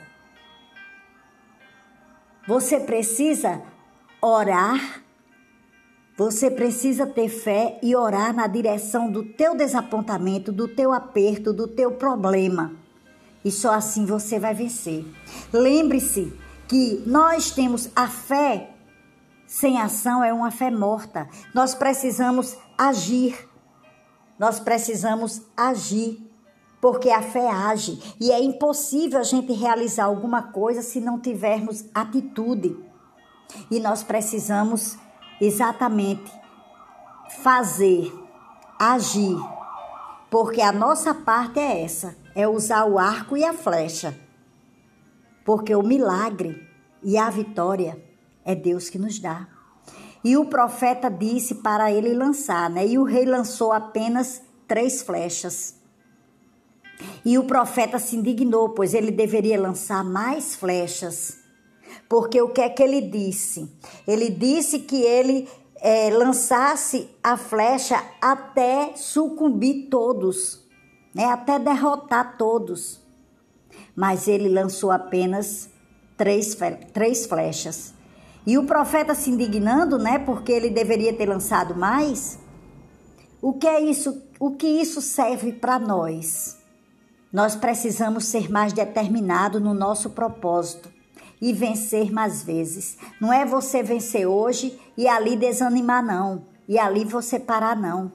Você 2.47 2.79
precisa 2.81 3.63
orar, 4.21 5.03
você 6.17 6.51
precisa 6.51 7.07
ter 7.07 7.29
fé 7.29 7.79
e 7.83 7.97
orar 7.97 8.35
na 8.35 8.47
direção 8.47 9.11
do 9.11 9.25
teu 9.25 9.57
desapontamento, 9.57 10.53
do 10.53 10.69
teu 10.69 10.93
aperto, 10.93 11.53
do 11.53 11.67
teu 11.67 11.93
problema. 11.93 12.73
E 13.45 13.51
só 13.51 13.73
assim 13.73 14.07
você 14.07 14.39
vai 14.39 14.55
vencer. 14.55 15.05
Lembre-se 15.53 16.33
que 16.69 17.03
nós 17.07 17.51
temos 17.51 17.91
a 17.95 18.07
fé 18.07 18.75
sem 19.47 19.81
ação 19.81 20.25
é 20.25 20.33
uma 20.33 20.51
fé 20.51 20.69
morta. 20.71 21.29
Nós 21.55 21.75
precisamos 21.75 22.57
agir. 22.77 23.49
Nós 24.39 24.59
precisamos 24.59 25.43
agir, 25.57 26.19
porque 26.81 27.11
a 27.11 27.23
fé 27.23 27.49
age 27.49 27.99
e 28.21 28.31
é 28.31 28.43
impossível 28.43 29.19
a 29.19 29.23
gente 29.23 29.53
realizar 29.53 30.05
alguma 30.05 30.43
coisa 30.43 30.83
se 30.83 31.01
não 31.01 31.19
tivermos 31.19 31.85
atitude. 31.95 32.77
E 33.71 33.79
nós 33.79 34.03
precisamos 34.03 34.99
exatamente 35.41 36.31
fazer, 37.43 38.13
agir, 38.79 39.37
porque 40.31 40.61
a 40.61 40.73
nossa 40.73 41.15
parte 41.15 41.59
é 41.59 41.83
essa, 41.83 42.17
é 42.35 42.47
usar 42.47 42.85
o 42.87 42.99
arco 42.99 43.37
e 43.37 43.45
a 43.45 43.55
flecha. 43.55 44.19
Porque 45.45 45.75
o 45.75 45.83
milagre 45.83 46.69
e 47.03 47.17
a 47.17 47.31
vitória 47.31 48.03
é 48.45 48.55
Deus 48.55 48.91
que 48.91 48.99
nos 48.99 49.19
dá. 49.19 49.54
E 50.25 50.39
o 50.39 50.47
profeta 50.47 51.11
disse 51.11 51.57
para 51.57 51.93
ele 51.93 52.15
lançar, 52.15 52.71
né? 52.71 52.87
E 52.87 52.99
o 52.99 53.05
rei 53.05 53.27
lançou 53.27 53.73
apenas 53.73 54.41
três 54.67 55.03
flechas. 55.03 55.75
E 57.23 57.37
o 57.39 57.45
profeta 57.45 57.99
se 57.99 58.17
indignou, 58.17 58.71
pois 58.71 58.95
ele 58.95 59.11
deveria 59.11 59.61
lançar 59.61 60.03
mais 60.03 60.55
flechas. 60.55 61.39
Porque 62.09 62.41
o 62.41 62.49
que 62.49 62.63
é 62.63 62.71
que 62.71 62.83
ele 62.83 63.03
disse? 63.03 63.71
Ele 64.07 64.31
disse 64.31 64.79
que 64.79 65.03
ele 65.03 65.47
é, 65.77 66.09
lançasse 66.09 67.11
a 67.23 67.37
flecha 67.37 68.03
até 68.21 68.93
sucumbir 68.97 69.89
todos, 69.91 70.67
né? 71.15 71.27
até 71.27 71.59
derrotar 71.59 72.39
todos. 72.39 73.01
Mas 73.95 74.27
ele 74.27 74.49
lançou 74.49 74.91
apenas 74.91 75.69
três, 76.17 76.57
três 76.93 77.27
flechas. 77.27 77.93
E 78.47 78.59
o 78.59 78.65
profeta 78.65 79.15
se 79.15 79.31
indignando, 79.31 79.99
né, 79.99 80.19
porque 80.19 80.53
ele 80.53 80.71
deveria 80.71 81.15
ter 81.15 81.27
lançado 81.27 81.75
mais. 81.75 82.39
O 83.41 83.53
que 83.53 83.67
é 83.67 83.81
isso? 83.81 84.23
O 84.39 84.53
que 84.53 84.67
isso 84.67 85.01
serve 85.01 85.53
para 85.53 85.79
nós? 85.79 86.59
Nós 87.33 87.57
precisamos 87.57 88.27
ser 88.27 88.51
mais 88.51 88.73
determinados 88.73 89.61
no 89.61 89.75
nosso 89.75 90.11
propósito 90.11 90.89
e 91.41 91.53
vencer 91.53 92.13
mais 92.13 92.43
vezes. 92.43 92.97
Não 93.21 93.33
é 93.33 93.45
você 93.45 93.83
vencer 93.83 94.27
hoje 94.27 94.79
e 94.97 95.09
ali 95.09 95.37
desanimar 95.37 96.05
não, 96.05 96.45
e 96.69 96.79
ali 96.79 97.05
você 97.05 97.39
parar 97.39 97.77
não. 97.77 98.13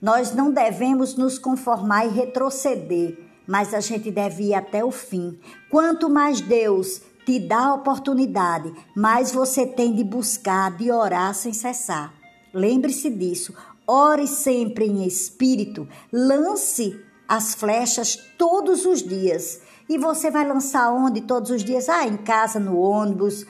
Nós 0.00 0.34
não 0.34 0.50
devemos 0.50 1.16
nos 1.16 1.38
conformar 1.38 2.06
e 2.06 2.10
retroceder, 2.10 3.18
mas 3.46 3.72
a 3.72 3.80
gente 3.80 4.10
deve 4.10 4.44
ir 4.44 4.54
até 4.54 4.84
o 4.84 4.90
fim. 4.90 5.38
Quanto 5.70 6.10
mais 6.10 6.40
Deus 6.40 7.00
te 7.26 7.40
dá 7.40 7.66
a 7.66 7.74
oportunidade, 7.74 8.72
mas 8.94 9.32
você 9.32 9.66
tem 9.66 9.92
de 9.92 10.04
buscar, 10.04 10.76
de 10.76 10.92
orar 10.92 11.34
sem 11.34 11.52
cessar. 11.52 12.14
Lembre-se 12.54 13.10
disso. 13.10 13.52
Ore 13.84 14.28
sempre 14.28 14.86
em 14.86 15.04
espírito. 15.04 15.88
Lance 16.12 16.98
as 17.26 17.52
flechas 17.52 18.16
todos 18.38 18.86
os 18.86 19.02
dias. 19.02 19.60
E 19.88 19.98
você 19.98 20.30
vai 20.30 20.46
lançar 20.46 20.92
onde 20.92 21.20
todos 21.20 21.50
os 21.50 21.64
dias? 21.64 21.88
Ah, 21.88 22.06
em 22.06 22.16
casa, 22.16 22.60
no 22.60 22.78
ônibus, 22.78 23.44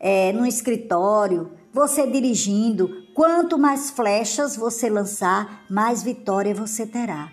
é, 0.00 0.32
no 0.32 0.44
escritório, 0.44 1.52
você 1.72 2.08
dirigindo. 2.08 3.06
Quanto 3.14 3.56
mais 3.56 3.90
flechas 3.90 4.56
você 4.56 4.90
lançar, 4.90 5.64
mais 5.70 6.02
vitória 6.02 6.52
você 6.52 6.84
terá. 6.84 7.30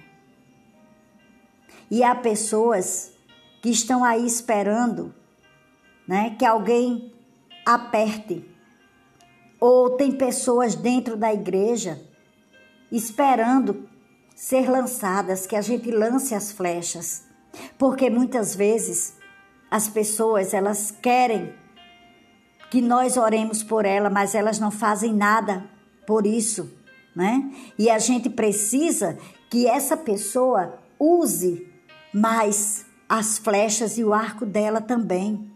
E 1.89 2.03
há 2.03 2.13
pessoas 2.13 3.13
que 3.63 3.69
estão 3.69 4.03
aí 4.03 4.25
esperando 4.27 5.13
né? 6.07 6.35
Que 6.37 6.45
alguém 6.45 7.13
aperte. 7.65 8.45
Ou 9.59 9.91
tem 9.91 10.11
pessoas 10.11 10.75
dentro 10.75 11.17
da 11.17 11.33
igreja 11.33 12.01
esperando 12.91 13.87
ser 14.35 14.69
lançadas, 14.69 15.47
que 15.47 15.55
a 15.55 15.61
gente 15.61 15.89
lance 15.91 16.33
as 16.33 16.51
flechas. 16.51 17.25
Porque 17.77 18.09
muitas 18.09 18.55
vezes 18.55 19.17
as 19.69 19.87
pessoas, 19.87 20.53
elas 20.53 20.91
querem 20.91 21.53
que 22.69 22.81
nós 22.81 23.17
oremos 23.17 23.63
por 23.63 23.85
ela, 23.85 24.09
mas 24.09 24.35
elas 24.35 24.59
não 24.59 24.71
fazem 24.71 25.13
nada 25.13 25.69
por 26.05 26.25
isso, 26.25 26.71
né? 27.15 27.51
E 27.77 27.89
a 27.89 27.97
gente 27.97 28.29
precisa 28.29 29.17
que 29.49 29.67
essa 29.67 29.97
pessoa 29.97 30.79
use 30.99 31.67
mais 32.13 32.85
as 33.07 33.37
flechas 33.37 33.97
e 33.97 34.03
o 34.03 34.13
arco 34.13 34.45
dela 34.45 34.81
também. 34.81 35.51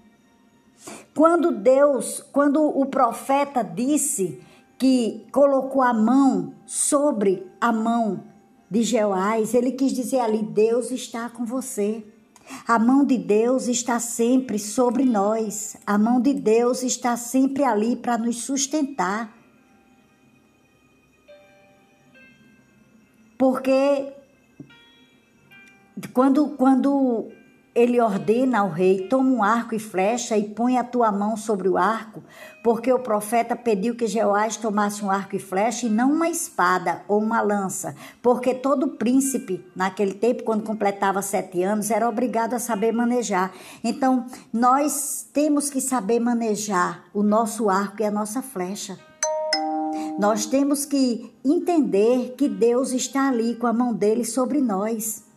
Quando 1.15 1.51
Deus, 1.51 2.23
quando 2.31 2.63
o 2.63 2.85
profeta 2.85 3.63
disse 3.63 4.41
que 4.77 5.27
colocou 5.31 5.81
a 5.81 5.93
mão 5.93 6.53
sobre 6.65 7.45
a 7.59 7.71
mão 7.71 8.23
de 8.69 8.83
Jeoás, 8.83 9.53
ele 9.53 9.73
quis 9.73 9.91
dizer 9.91 10.19
ali: 10.19 10.41
Deus 10.41 10.89
está 10.91 11.29
com 11.29 11.45
você. 11.45 12.05
A 12.67 12.79
mão 12.79 13.05
de 13.05 13.17
Deus 13.17 13.67
está 13.67 13.99
sempre 13.99 14.57
sobre 14.57 15.03
nós. 15.05 15.77
A 15.85 15.97
mão 15.97 16.19
de 16.19 16.33
Deus 16.33 16.83
está 16.83 17.15
sempre 17.15 17.63
ali 17.63 17.95
para 17.95 18.17
nos 18.17 18.43
sustentar. 18.43 19.33
Porque 23.37 24.13
quando, 26.13 26.49
quando 26.49 27.31
ele 27.73 27.99
ordena 28.01 28.59
ao 28.59 28.69
rei: 28.69 29.07
toma 29.07 29.29
um 29.29 29.43
arco 29.43 29.73
e 29.73 29.79
flecha 29.79 30.37
e 30.37 30.49
põe 30.49 30.77
a 30.77 30.83
tua 30.83 31.11
mão 31.11 31.37
sobre 31.37 31.69
o 31.69 31.77
arco, 31.77 32.23
porque 32.63 32.91
o 32.91 32.99
profeta 32.99 33.55
pediu 33.55 33.95
que 33.95 34.07
Jeoás 34.07 34.57
tomasse 34.57 35.03
um 35.03 35.09
arco 35.09 35.35
e 35.35 35.39
flecha 35.39 35.87
e 35.87 35.89
não 35.89 36.11
uma 36.11 36.29
espada 36.29 37.03
ou 37.07 37.19
uma 37.19 37.41
lança, 37.41 37.95
porque 38.21 38.53
todo 38.53 38.89
príncipe, 38.89 39.65
naquele 39.75 40.13
tempo, 40.13 40.43
quando 40.43 40.63
completava 40.63 41.21
sete 41.21 41.63
anos, 41.63 41.89
era 41.89 42.07
obrigado 42.07 42.53
a 42.53 42.59
saber 42.59 42.91
manejar. 42.91 43.51
Então, 43.83 44.25
nós 44.51 45.27
temos 45.33 45.69
que 45.69 45.79
saber 45.79 46.19
manejar 46.19 47.05
o 47.13 47.23
nosso 47.23 47.69
arco 47.69 48.01
e 48.01 48.05
a 48.05 48.11
nossa 48.11 48.41
flecha. 48.41 48.97
Nós 50.19 50.45
temos 50.45 50.85
que 50.85 51.33
entender 51.43 52.35
que 52.37 52.47
Deus 52.47 52.91
está 52.91 53.29
ali 53.29 53.55
com 53.55 53.65
a 53.65 53.73
mão 53.73 53.93
dele 53.93 54.25
sobre 54.25 54.61
nós. 54.61 55.30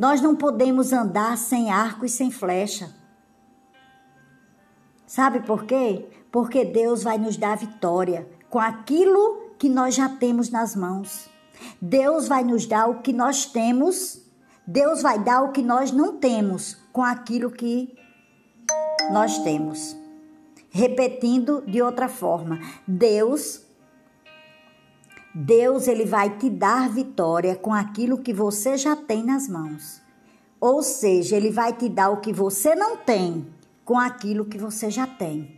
Nós 0.00 0.22
não 0.22 0.34
podemos 0.34 0.94
andar 0.94 1.36
sem 1.36 1.70
arco 1.70 2.06
e 2.06 2.08
sem 2.08 2.30
flecha. 2.30 2.90
Sabe 5.06 5.40
por 5.40 5.64
quê? 5.64 6.08
Porque 6.32 6.64
Deus 6.64 7.02
vai 7.02 7.18
nos 7.18 7.36
dar 7.36 7.54
vitória 7.54 8.26
com 8.48 8.58
aquilo 8.58 9.50
que 9.58 9.68
nós 9.68 9.94
já 9.94 10.08
temos 10.08 10.48
nas 10.48 10.74
mãos. 10.74 11.28
Deus 11.82 12.26
vai 12.26 12.42
nos 12.42 12.64
dar 12.64 12.86
o 12.86 13.02
que 13.02 13.12
nós 13.12 13.44
temos, 13.44 14.22
Deus 14.66 15.02
vai 15.02 15.18
dar 15.22 15.42
o 15.42 15.52
que 15.52 15.60
nós 15.60 15.92
não 15.92 16.16
temos 16.16 16.78
com 16.94 17.02
aquilo 17.02 17.50
que 17.50 17.94
nós 19.12 19.36
temos. 19.40 19.94
Repetindo 20.70 21.62
de 21.66 21.82
outra 21.82 22.08
forma, 22.08 22.58
Deus 22.88 23.66
Deus 25.34 25.86
ele 25.86 26.04
vai 26.04 26.38
te 26.38 26.50
dar 26.50 26.88
vitória 26.88 27.54
com 27.54 27.72
aquilo 27.72 28.18
que 28.18 28.32
você 28.32 28.76
já 28.76 28.96
tem 28.96 29.22
nas 29.22 29.48
mãos. 29.48 30.02
Ou 30.60 30.82
seja, 30.82 31.36
ele 31.36 31.50
vai 31.50 31.72
te 31.72 31.88
dar 31.88 32.10
o 32.10 32.20
que 32.20 32.32
você 32.32 32.74
não 32.74 32.96
tem 32.96 33.46
com 33.84 33.98
aquilo 33.98 34.44
que 34.44 34.58
você 34.58 34.90
já 34.90 35.06
tem. 35.06 35.56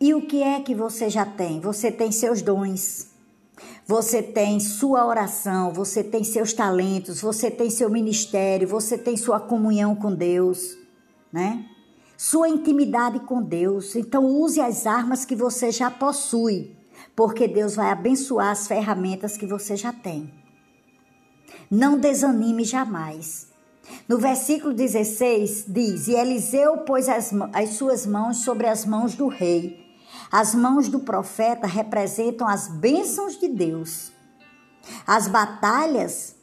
E 0.00 0.14
o 0.14 0.22
que 0.22 0.42
é 0.42 0.60
que 0.60 0.74
você 0.74 1.10
já 1.10 1.26
tem? 1.26 1.60
Você 1.60 1.90
tem 1.90 2.12
seus 2.12 2.42
dons. 2.42 3.08
Você 3.86 4.22
tem 4.22 4.60
sua 4.60 5.06
oração, 5.06 5.72
você 5.72 6.04
tem 6.04 6.22
seus 6.22 6.52
talentos, 6.52 7.20
você 7.20 7.50
tem 7.50 7.70
seu 7.70 7.88
ministério, 7.88 8.68
você 8.68 8.98
tem 8.98 9.16
sua 9.16 9.40
comunhão 9.40 9.94
com 9.94 10.14
Deus, 10.14 10.76
né? 11.32 11.64
Sua 12.16 12.48
intimidade 12.48 13.20
com 13.20 13.42
Deus. 13.42 13.96
Então 13.96 14.26
use 14.26 14.60
as 14.60 14.86
armas 14.86 15.24
que 15.24 15.34
você 15.34 15.70
já 15.70 15.90
possui 15.90 16.75
porque 17.16 17.48
Deus 17.48 17.74
vai 17.74 17.90
abençoar 17.90 18.50
as 18.50 18.68
ferramentas 18.68 19.38
que 19.38 19.46
você 19.46 19.74
já 19.74 19.90
tem. 19.90 20.30
Não 21.70 21.98
desanime 21.98 22.62
jamais. 22.62 23.48
No 24.06 24.18
versículo 24.18 24.74
16 24.74 25.64
diz: 25.66 26.08
E 26.08 26.14
Eliseu 26.14 26.78
pôs 26.78 27.08
as, 27.08 27.32
as 27.54 27.70
suas 27.70 28.04
mãos 28.06 28.44
sobre 28.44 28.68
as 28.68 28.84
mãos 28.84 29.14
do 29.14 29.28
rei. 29.28 29.84
As 30.30 30.54
mãos 30.54 30.88
do 30.88 31.00
profeta 31.00 31.66
representam 31.66 32.46
as 32.46 32.68
bênçãos 32.68 33.38
de 33.38 33.48
Deus. 33.48 34.12
As 35.06 35.26
batalhas 35.26 36.36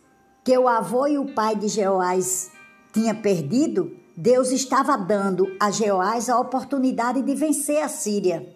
que 0.44 0.58
o 0.58 0.68
avô 0.68 1.08
e 1.08 1.18
o 1.18 1.34
pai 1.34 1.56
de 1.56 1.68
Jeoás 1.68 2.52
tinha 2.92 3.14
perdido, 3.14 3.96
Deus 4.16 4.52
estava 4.52 4.98
dando 4.98 5.48
a 5.60 5.72
Jeoás 5.72 6.30
a 6.30 6.40
oportunidade 6.40 7.22
de 7.22 7.36
vencer 7.36 7.82
a 7.82 7.88
Síria. 7.88 8.53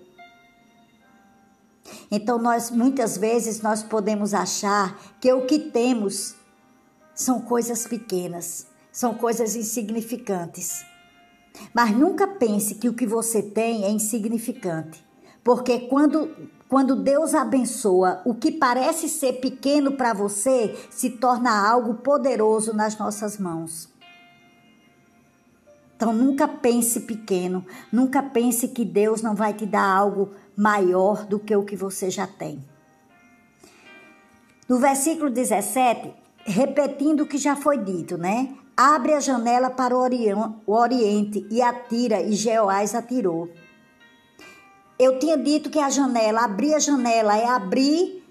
Então 2.12 2.38
nós 2.38 2.69
muitas 2.69 3.17
vezes 3.17 3.62
nós 3.62 3.84
podemos 3.84 4.34
achar 4.34 5.00
que 5.19 5.32
o 5.32 5.45
que 5.45 5.60
temos 5.60 6.36
são 7.13 7.41
coisas 7.41 7.88
pequenas, 7.88 8.67
são 8.91 9.13
coisas 9.13 9.56
insignificantes. 9.56 10.86
Mas 11.73 11.91
nunca 11.91 12.28
pense 12.28 12.76
que 12.76 12.88
o 12.88 12.93
que 12.93 13.08
você 13.08 13.41
tem 13.41 13.84
é 13.84 13.89
insignificante, 13.89 15.04
porque 15.43 15.80
quando 15.82 16.30
quando 16.69 16.97
Deus 16.97 17.34
abençoa, 17.34 18.21
o 18.26 18.34
que 18.34 18.52
parece 18.52 19.08
ser 19.08 19.39
pequeno 19.39 19.93
para 19.93 20.12
você 20.12 20.76
se 20.89 21.12
torna 21.12 21.65
algo 21.65 21.95
poderoso 21.95 22.73
nas 22.73 22.97
nossas 22.97 23.38
mãos. 23.38 23.88
Então 25.95 26.12
nunca 26.12 26.45
pense 26.47 27.00
pequeno, 27.02 27.65
nunca 27.91 28.21
pense 28.21 28.67
que 28.67 28.84
Deus 28.84 29.21
não 29.21 29.34
vai 29.34 29.54
te 29.54 29.65
dar 29.65 29.86
algo 29.86 30.32
maior 30.57 31.25
do 31.25 31.37
que 31.37 31.55
o 31.55 31.63
que 31.63 31.75
você 31.75 32.09
já 32.09 32.25
tem. 32.25 32.65
No 34.67 34.79
versículo 34.79 35.29
17, 35.29 36.11
repetindo 36.45 37.21
o 37.21 37.27
que 37.27 37.37
já 37.37 37.55
foi 37.55 37.77
dito, 37.77 38.17
né? 38.17 38.55
Abre 38.75 39.13
a 39.13 39.19
janela 39.19 39.69
para 39.69 39.95
o 39.95 40.73
Oriente 40.73 41.45
e 41.49 41.61
atira, 41.61 42.21
e 42.21 42.33
Jeoás 42.33 42.93
atirou. 42.95 43.49
Eu 44.99 45.19
tinha 45.19 45.37
dito 45.37 45.69
que 45.69 45.79
a 45.79 45.89
janela, 45.89 46.43
abrir 46.43 46.73
a 46.73 46.79
janela 46.79 47.37
é 47.37 47.45
abrir 47.45 48.23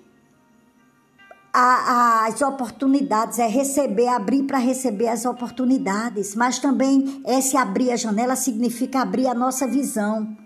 a, 1.53 2.27
as 2.27 2.43
oportunidades, 2.43 3.39
é 3.39 3.47
receber, 3.47 4.09
abrir 4.09 4.43
para 4.43 4.59
receber 4.59 5.09
as 5.09 5.25
oportunidades. 5.25 6.35
Mas 6.35 6.59
também 6.59 7.23
esse 7.27 7.57
abrir 7.57 7.93
a 7.93 7.97
janela 7.97 8.37
significa 8.37 9.01
abrir 9.01 9.27
a 9.27 9.35
nossa 9.35 9.67
visão. 9.67 10.37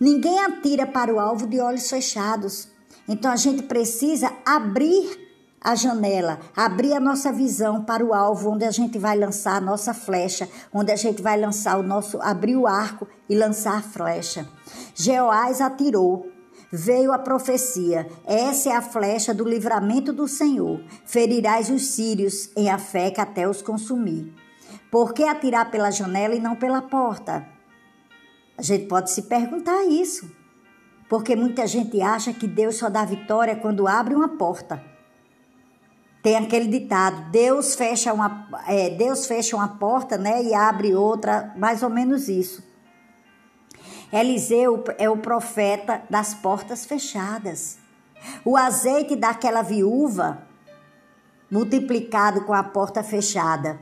Ninguém 0.00 0.38
atira 0.40 0.86
para 0.86 1.12
o 1.12 1.20
alvo 1.20 1.46
de 1.46 1.60
olhos 1.60 1.88
fechados. 1.88 2.68
Então 3.08 3.30
a 3.30 3.36
gente 3.36 3.62
precisa 3.62 4.32
abrir 4.44 5.28
a 5.60 5.74
janela, 5.74 6.38
abrir 6.56 6.92
a 6.92 7.00
nossa 7.00 7.32
visão 7.32 7.84
para 7.84 8.04
o 8.04 8.14
alvo 8.14 8.50
onde 8.50 8.64
a 8.64 8.70
gente 8.70 8.98
vai 8.98 9.16
lançar 9.18 9.56
a 9.56 9.60
nossa 9.60 9.92
flecha, 9.92 10.48
onde 10.72 10.92
a 10.92 10.96
gente 10.96 11.20
vai 11.20 11.38
lançar 11.38 11.78
o 11.78 11.82
nosso, 11.82 12.20
abrir 12.22 12.56
o 12.56 12.66
arco 12.66 13.08
e 13.28 13.34
lançar 13.34 13.78
a 13.78 13.82
flecha. 13.82 14.48
Jeoás 14.94 15.60
atirou. 15.60 16.30
Veio 16.70 17.12
a 17.12 17.18
profecia: 17.18 18.06
essa 18.26 18.68
é 18.68 18.76
a 18.76 18.82
flecha 18.82 19.32
do 19.32 19.48
livramento 19.48 20.12
do 20.12 20.28
Senhor. 20.28 20.80
Ferirás 21.06 21.70
os 21.70 21.86
sírios 21.88 22.50
em 22.54 22.70
Afeca 22.70 23.22
até 23.22 23.48
os 23.48 23.62
consumir. 23.62 24.34
Por 24.90 25.14
que 25.14 25.24
atirar 25.24 25.70
pela 25.70 25.90
janela 25.90 26.34
e 26.34 26.40
não 26.40 26.56
pela 26.56 26.82
porta? 26.82 27.57
A 28.58 28.62
gente 28.62 28.86
pode 28.86 29.10
se 29.12 29.22
perguntar 29.22 29.84
isso. 29.84 30.28
Porque 31.08 31.36
muita 31.36 31.66
gente 31.66 32.02
acha 32.02 32.34
que 32.34 32.46
Deus 32.46 32.76
só 32.76 32.90
dá 32.90 33.04
vitória 33.04 33.56
quando 33.56 33.86
abre 33.86 34.14
uma 34.14 34.28
porta. 34.36 34.84
Tem 36.22 36.36
aquele 36.36 36.66
ditado: 36.66 37.30
Deus 37.30 37.74
fecha 37.76 38.12
uma, 38.12 38.48
é, 38.66 38.90
Deus 38.90 39.26
fecha 39.26 39.56
uma 39.56 39.68
porta, 39.68 40.18
né, 40.18 40.42
e 40.42 40.52
abre 40.52 40.94
outra, 40.94 41.54
mais 41.56 41.82
ou 41.82 41.88
menos 41.88 42.28
isso. 42.28 42.66
Eliseu 44.12 44.84
é 44.98 45.08
o 45.08 45.18
profeta 45.18 46.02
das 46.10 46.34
portas 46.34 46.84
fechadas. 46.84 47.78
O 48.44 48.56
azeite 48.56 49.14
daquela 49.14 49.62
viúva 49.62 50.46
multiplicado 51.50 52.42
com 52.42 52.52
a 52.52 52.62
porta 52.62 53.02
fechada. 53.02 53.78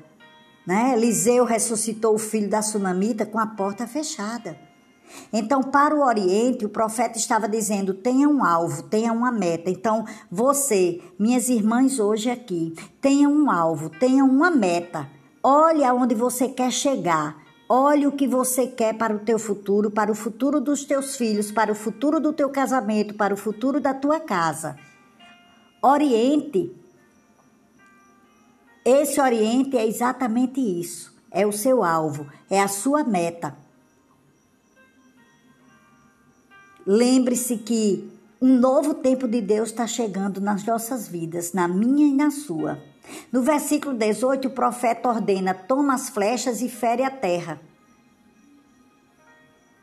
Né? 0.67 0.95
Eliseu 0.95 1.45
ressuscitou 1.45 2.15
o 2.15 2.19
filho 2.19 2.51
da 2.51 2.61
sunamita 2.61 3.25
com 3.25 3.39
a 3.39 3.47
porta 3.47 3.87
fechada. 3.87 4.59
Então, 5.33 5.63
para 5.63 5.95
o 5.95 6.05
Oriente, 6.05 6.65
o 6.65 6.69
profeta 6.69 7.17
estava 7.17 7.49
dizendo: 7.49 7.95
tenha 7.95 8.29
um 8.29 8.45
alvo, 8.45 8.83
tenha 8.83 9.13
uma 9.13 9.31
meta. 9.31 9.71
Então, 9.71 10.05
você, 10.31 11.01
minhas 11.19 11.49
irmãs 11.49 12.01
hoje 12.01 12.31
aqui, 12.31 12.75
tenha 13.01 13.29
um 13.29 13.51
alvo, 13.51 13.89
tenha 13.89 14.25
uma 14.25 14.51
meta. 14.51 15.09
Olhe 15.43 15.85
aonde 15.85 16.15
você 16.15 16.49
quer 16.49 16.73
chegar. 16.73 17.37
Olhe 17.69 18.07
o 18.07 18.13
que 18.13 18.29
você 18.29 18.67
quer 18.67 18.95
para 18.95 19.15
o 19.15 19.19
teu 19.19 19.39
futuro, 19.41 19.91
para 19.91 20.11
o 20.11 20.15
futuro 20.15 20.61
dos 20.61 20.85
teus 20.85 21.17
filhos, 21.17 21.51
para 21.51 21.73
o 21.73 21.75
futuro 21.75 22.21
do 22.21 22.33
teu 22.33 22.49
casamento, 22.49 23.15
para 23.15 23.35
o 23.35 23.37
futuro 23.37 23.81
da 23.81 23.93
tua 23.93 24.21
casa. 24.21 24.77
Oriente. 25.83 26.73
Esse 28.89 29.21
Oriente 29.21 29.77
é 29.77 29.85
exatamente 29.85 30.61
isso. 30.61 31.13
É 31.29 31.45
o 31.45 31.51
seu 31.51 31.83
alvo, 31.83 32.25
é 32.49 32.63
a 32.63 32.69
sua 32.69 33.03
meta. 33.03 33.57
Lembre-se 36.87 37.57
que 37.57 38.09
um 38.41 38.57
novo 38.57 38.95
tempo 38.95 39.27
de 39.27 39.41
Deus 39.41 39.71
está 39.71 39.89
chegando 39.89 40.41
nas 40.41 40.65
nossas 40.65 41.09
vidas, 41.09 41.53
na 41.53 41.67
minha 41.67 42.07
e 42.07 42.15
na 42.15 42.31
sua. 42.31 42.81
No 43.33 43.43
versículo 43.43 43.93
18, 43.93 44.47
o 44.47 44.53
profeta 44.53 45.09
ordena: 45.09 45.53
toma 45.53 45.93
as 45.93 46.09
flechas 46.09 46.63
e 46.63 46.69
fere 46.69 47.03
a 47.03 47.11
terra. 47.11 47.61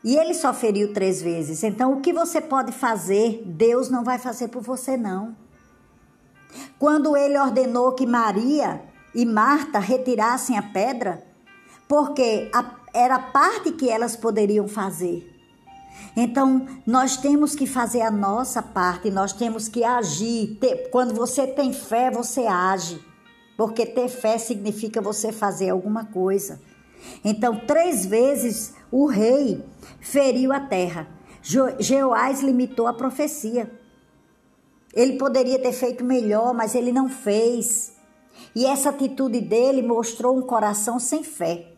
E 0.02 0.16
ele 0.16 0.32
só 0.32 0.54
feriu 0.54 0.94
três 0.94 1.20
vezes. 1.20 1.62
Então, 1.62 1.92
o 1.92 2.00
que 2.00 2.10
você 2.10 2.40
pode 2.40 2.72
fazer, 2.72 3.42
Deus 3.44 3.90
não 3.90 4.02
vai 4.02 4.18
fazer 4.18 4.48
por 4.48 4.62
você, 4.62 4.96
não. 4.96 5.36
Quando 6.78 7.14
ele 7.14 7.38
ordenou 7.38 7.92
que 7.92 8.06
Maria 8.06 8.93
e 9.14 9.24
Marta 9.24 9.78
retirassem 9.78 10.58
a 10.58 10.62
pedra, 10.62 11.24
porque 11.88 12.50
a, 12.52 12.74
era 12.92 13.16
a 13.16 13.22
parte 13.22 13.72
que 13.72 13.88
elas 13.88 14.16
poderiam 14.16 14.66
fazer. 14.66 15.30
Então, 16.16 16.66
nós 16.86 17.16
temos 17.16 17.54
que 17.54 17.66
fazer 17.66 18.02
a 18.02 18.10
nossa 18.10 18.62
parte, 18.62 19.10
nós 19.10 19.32
temos 19.32 19.68
que 19.68 19.84
agir. 19.84 20.58
Quando 20.90 21.14
você 21.14 21.46
tem 21.46 21.72
fé, 21.72 22.10
você 22.10 22.46
age. 22.46 23.00
Porque 23.56 23.86
ter 23.86 24.08
fé 24.08 24.38
significa 24.38 25.00
você 25.00 25.32
fazer 25.32 25.70
alguma 25.70 26.04
coisa. 26.04 26.60
Então, 27.24 27.60
três 27.66 28.06
vezes 28.06 28.74
o 28.90 29.06
rei 29.06 29.64
feriu 30.00 30.52
a 30.52 30.60
terra. 30.60 31.08
Jeoás 31.78 32.40
limitou 32.40 32.86
a 32.86 32.94
profecia. 32.94 33.70
Ele 34.92 35.18
poderia 35.18 35.58
ter 35.58 35.72
feito 35.72 36.04
melhor, 36.04 36.54
mas 36.54 36.74
ele 36.74 36.92
não 36.92 37.08
fez. 37.08 37.92
E 38.54 38.66
essa 38.66 38.90
atitude 38.90 39.40
dele 39.40 39.82
mostrou 39.82 40.36
um 40.36 40.42
coração 40.42 40.98
sem 40.98 41.22
fé. 41.22 41.68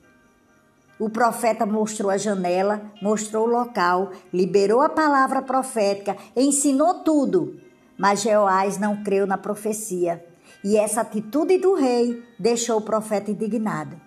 O 0.99 1.11
profeta 1.11 1.66
mostrou 1.66 2.11
a 2.11 2.16
janela, 2.16 2.90
mostrou 3.03 3.47
o 3.47 3.51
local, 3.51 4.12
liberou 4.33 4.81
a 4.81 4.88
palavra 4.88 5.42
profética, 5.42 6.16
ensinou 6.35 7.03
tudo. 7.03 7.61
Mas 7.99 8.23
Jeoás 8.23 8.79
não 8.79 9.03
creu 9.03 9.27
na 9.27 9.37
profecia. 9.37 10.25
E 10.64 10.77
essa 10.77 11.03
atitude 11.03 11.59
do 11.59 11.75
rei 11.75 12.23
deixou 12.38 12.79
o 12.79 12.83
profeta 12.83 13.31
indignado. 13.31 14.01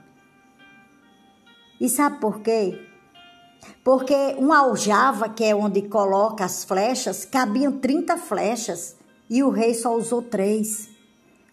E 1.80 1.88
sabe 1.88 2.20
por 2.20 2.42
quê? 2.42 2.88
Porque 3.84 4.36
uma 4.38 4.60
aljava, 4.60 5.30
que 5.30 5.44
é 5.44 5.56
onde 5.56 5.84
coloca 5.84 6.44
as 6.44 6.64
flechas, 6.64 7.24
cabiam 7.24 7.80
30 7.80 8.18
flechas 8.18 8.96
e 9.30 9.44
o 9.44 9.50
rei 9.50 9.74
só 9.74 9.96
usou 9.96 10.22
três. 10.22 10.90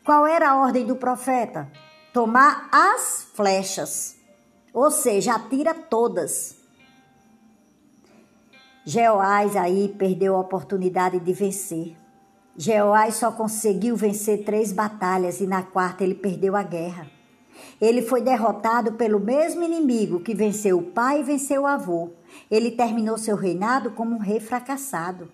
Qual 0.06 0.24
era 0.24 0.50
a 0.50 0.56
ordem 0.56 0.86
do 0.86 0.94
profeta? 0.94 1.68
Tomar 2.12 2.68
as 2.70 3.26
flechas. 3.34 4.14
Ou 4.72 4.88
seja, 4.88 5.34
atira 5.34 5.74
todas. 5.74 6.58
Jeoás 8.84 9.56
aí 9.56 9.92
perdeu 9.98 10.36
a 10.36 10.40
oportunidade 10.40 11.18
de 11.18 11.32
vencer. 11.32 11.96
Jeoás 12.56 13.16
só 13.16 13.32
conseguiu 13.32 13.96
vencer 13.96 14.44
três 14.44 14.72
batalhas 14.72 15.40
e 15.40 15.46
na 15.46 15.64
quarta 15.64 16.04
ele 16.04 16.14
perdeu 16.14 16.54
a 16.54 16.62
guerra. 16.62 17.10
Ele 17.80 18.00
foi 18.00 18.20
derrotado 18.20 18.92
pelo 18.92 19.18
mesmo 19.18 19.64
inimigo 19.64 20.20
que 20.20 20.36
venceu 20.36 20.78
o 20.78 20.84
pai 20.84 21.18
e 21.18 21.24
venceu 21.24 21.62
o 21.62 21.66
avô. 21.66 22.12
Ele 22.48 22.70
terminou 22.70 23.18
seu 23.18 23.34
reinado 23.34 23.90
como 23.90 24.14
um 24.14 24.20
rei 24.20 24.38
fracassado. 24.38 25.32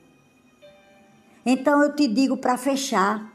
Então 1.45 1.83
eu 1.83 1.95
te 1.95 2.09
digo 2.09 2.39
para 2.39 2.57
fechar 2.57 3.32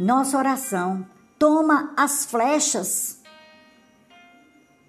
nossa 0.00 0.38
oração: 0.38 1.06
toma 1.38 1.92
as 1.94 2.24
flechas 2.24 3.20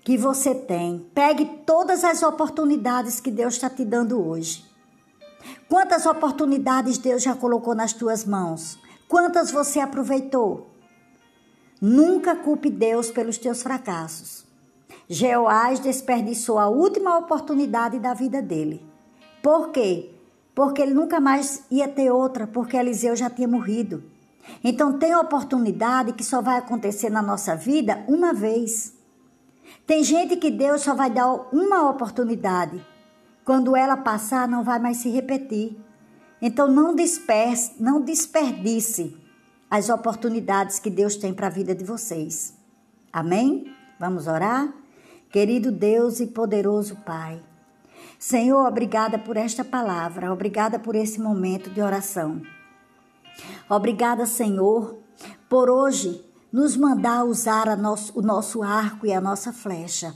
que 0.06 0.18
você 0.18 0.56
tem. 0.56 1.06
Pegue 1.14 1.46
todas 1.66 2.06
as 2.06 2.24
oportunidades 2.24 3.20
que 3.20 3.30
Deus 3.30 3.56
está 3.56 3.70
te 3.70 3.84
dando 3.84 4.26
hoje. 4.26 4.66
Quantas 5.68 6.06
oportunidades 6.06 6.98
Deus 6.98 7.22
já 7.22 7.36
colocou 7.36 7.76
nas 7.76 7.92
tuas 7.92 8.24
mãos? 8.24 8.80
Quantas 9.08 9.52
você 9.52 9.82
aproveitou? 9.82 10.70
Nunca 11.82 12.36
culpe 12.36 12.70
Deus 12.70 13.12
pelos 13.12 13.38
teus 13.38 13.62
fracassos. 13.62 14.46
Jeoás 15.10 15.80
desperdiçou 15.80 16.58
a 16.58 16.70
última 16.70 17.18
oportunidade 17.18 18.00
da 18.00 18.14
vida 18.14 18.42
dele. 18.42 18.86
Por 19.44 19.72
quê? 19.72 20.14
Porque 20.56 20.82
ele 20.82 20.94
nunca 20.94 21.20
mais 21.20 21.66
ia 21.70 21.88
ter 21.88 22.12
outra, 22.12 22.48
porque 22.48 22.78
Eliseu 22.78 23.16
já 23.16 23.30
tinha 23.30 23.48
morrido. 23.48 24.04
Então 24.64 24.98
tem 24.98 25.16
oportunidade 25.16 26.14
que 26.14 26.24
só 26.24 26.42
vai 26.42 26.58
acontecer 26.58 27.10
na 27.10 27.22
nossa 27.22 27.56
vida 27.56 28.04
uma 28.08 28.34
vez. 28.34 28.94
Tem 29.86 30.04
gente 30.04 30.38
que 30.38 30.52
Deus 30.52 30.82
só 30.82 30.94
vai 30.94 31.10
dar 31.10 31.32
uma 31.54 31.90
oportunidade. 31.90 32.86
Quando 33.44 33.76
ela 33.76 33.98
passar, 33.98 34.48
não 34.48 34.64
vai 34.64 34.80
mais 34.80 34.98
se 34.98 35.10
repetir. 35.10 35.78
Então 36.42 36.68
não 36.68 36.96
disperse, 36.96 37.74
não 37.80 38.02
desperdice 38.02 39.18
as 39.70 39.90
oportunidades 39.90 40.80
que 40.80 40.90
Deus 40.90 41.16
tem 41.16 41.34
para 41.34 41.48
a 41.48 41.52
vida 41.52 41.74
de 41.74 41.84
vocês. 41.84 42.54
Amém? 43.12 43.74
Vamos 44.00 44.28
orar? 44.28 44.74
Querido 45.30 45.72
Deus 45.72 46.20
e 46.20 46.28
poderoso 46.28 46.98
Pai, 47.06 47.42
Senhor, 48.22 48.68
obrigada 48.68 49.18
por 49.18 49.36
esta 49.36 49.66
palavra, 49.66 50.32
obrigada 50.32 50.78
por 50.78 50.94
esse 50.94 51.20
momento 51.20 51.72
de 51.72 51.82
oração. 51.82 52.42
Obrigada, 53.70 54.26
Senhor, 54.26 54.98
por 55.50 55.70
hoje 55.70 56.24
nos 56.52 56.76
mandar 56.76 57.24
usar 57.24 57.76
nosso, 57.78 58.18
o 58.18 58.22
nosso 58.22 58.62
arco 58.62 59.06
e 59.06 59.14
a 59.14 59.22
nossa 59.22 59.54
flecha. 59.54 60.16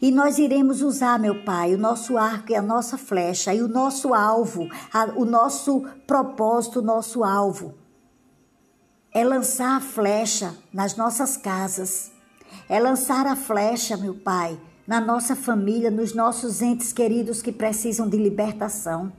E 0.00 0.10
nós 0.10 0.38
iremos 0.38 0.82
usar, 0.82 1.18
meu 1.18 1.44
Pai, 1.44 1.74
o 1.74 1.78
nosso 1.78 2.16
arco 2.16 2.52
e 2.52 2.54
a 2.54 2.62
nossa 2.62 2.96
flecha, 2.96 3.54
e 3.54 3.62
o 3.62 3.68
nosso 3.68 4.14
alvo, 4.14 4.68
a, 4.92 5.06
o 5.16 5.24
nosso 5.24 5.84
propósito, 6.06 6.80
o 6.80 6.82
nosso 6.82 7.24
alvo. 7.24 7.74
É 9.12 9.24
lançar 9.24 9.76
a 9.76 9.80
flecha 9.80 10.54
nas 10.72 10.96
nossas 10.96 11.36
casas. 11.36 12.10
É 12.68 12.80
lançar 12.80 13.26
a 13.26 13.36
flecha, 13.36 13.96
meu 13.96 14.14
Pai, 14.14 14.58
na 14.86 15.00
nossa 15.00 15.36
família, 15.36 15.90
nos 15.90 16.14
nossos 16.14 16.62
entes 16.62 16.92
queridos 16.92 17.40
que 17.40 17.52
precisam 17.52 18.08
de 18.08 18.16
libertação. 18.16 19.12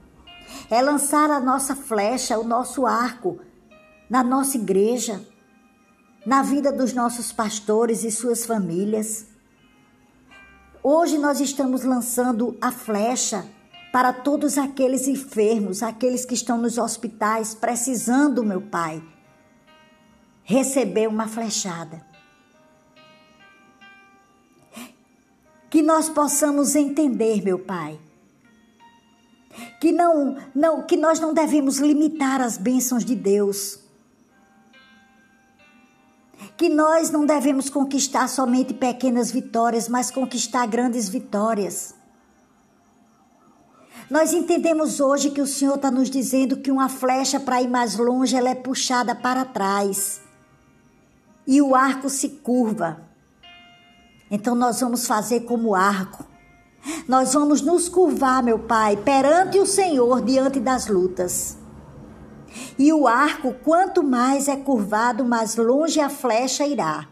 É 0.70 0.82
lançar 0.82 1.30
a 1.30 1.40
nossa 1.40 1.74
flecha, 1.74 2.38
o 2.38 2.44
nosso 2.44 2.86
arco, 2.86 3.40
na 4.08 4.22
nossa 4.22 4.56
igreja, 4.56 5.24
na 6.24 6.42
vida 6.42 6.72
dos 6.72 6.92
nossos 6.92 7.32
pastores 7.32 8.04
e 8.04 8.10
suas 8.10 8.44
famílias. 8.44 9.26
Hoje 10.82 11.18
nós 11.18 11.40
estamos 11.40 11.82
lançando 11.82 12.56
a 12.60 12.70
flecha 12.70 13.46
para 13.92 14.12
todos 14.12 14.58
aqueles 14.58 15.08
enfermos, 15.08 15.82
aqueles 15.82 16.24
que 16.24 16.34
estão 16.34 16.58
nos 16.58 16.78
hospitais 16.78 17.54
precisando, 17.54 18.44
meu 18.44 18.60
Pai, 18.60 19.02
receber 20.44 21.08
uma 21.08 21.26
flechada. 21.26 22.04
Que 25.70 25.82
nós 25.82 26.08
possamos 26.08 26.76
entender, 26.76 27.42
meu 27.42 27.58
Pai, 27.58 27.98
que 29.80 29.92
não, 29.92 30.36
não, 30.54 30.82
que 30.82 30.96
nós 30.96 31.20
não 31.20 31.32
devemos 31.32 31.78
limitar 31.78 32.40
as 32.40 32.56
bênçãos 32.56 33.04
de 33.04 33.14
Deus 33.14 33.86
que 36.56 36.68
nós 36.68 37.10
não 37.10 37.26
devemos 37.26 37.68
conquistar 37.68 38.28
somente 38.28 38.72
pequenas 38.72 39.30
vitórias, 39.30 39.88
mas 39.88 40.10
conquistar 40.10 40.66
grandes 40.66 41.08
vitórias. 41.08 41.94
Nós 44.08 44.32
entendemos 44.32 45.00
hoje 45.00 45.30
que 45.30 45.40
o 45.40 45.46
Senhor 45.46 45.74
está 45.74 45.90
nos 45.90 46.08
dizendo 46.08 46.58
que 46.58 46.70
uma 46.70 46.88
flecha 46.88 47.40
para 47.40 47.60
ir 47.60 47.68
mais 47.68 47.96
longe 47.96 48.36
ela 48.36 48.48
é 48.48 48.54
puxada 48.54 49.14
para 49.14 49.44
trás 49.44 50.20
e 51.46 51.60
o 51.60 51.74
arco 51.74 52.08
se 52.08 52.28
curva. 52.28 53.02
Então 54.30 54.54
nós 54.54 54.80
vamos 54.80 55.06
fazer 55.06 55.40
como 55.40 55.74
arco. 55.74 56.24
Nós 57.08 57.34
vamos 57.34 57.62
nos 57.62 57.88
curvar, 57.88 58.42
meu 58.42 58.58
Pai, 58.58 58.96
perante 58.96 59.58
o 59.60 59.66
Senhor 59.66 60.22
diante 60.22 60.58
das 60.58 60.88
lutas. 60.88 61.56
E 62.76 62.92
o 62.92 63.06
arco, 63.06 63.54
quanto 63.62 64.02
mais 64.02 64.48
é 64.48 64.56
curvado, 64.56 65.24
mais 65.24 65.56
longe 65.56 66.00
a 66.00 66.08
flecha 66.08 66.66
irá. 66.66 67.08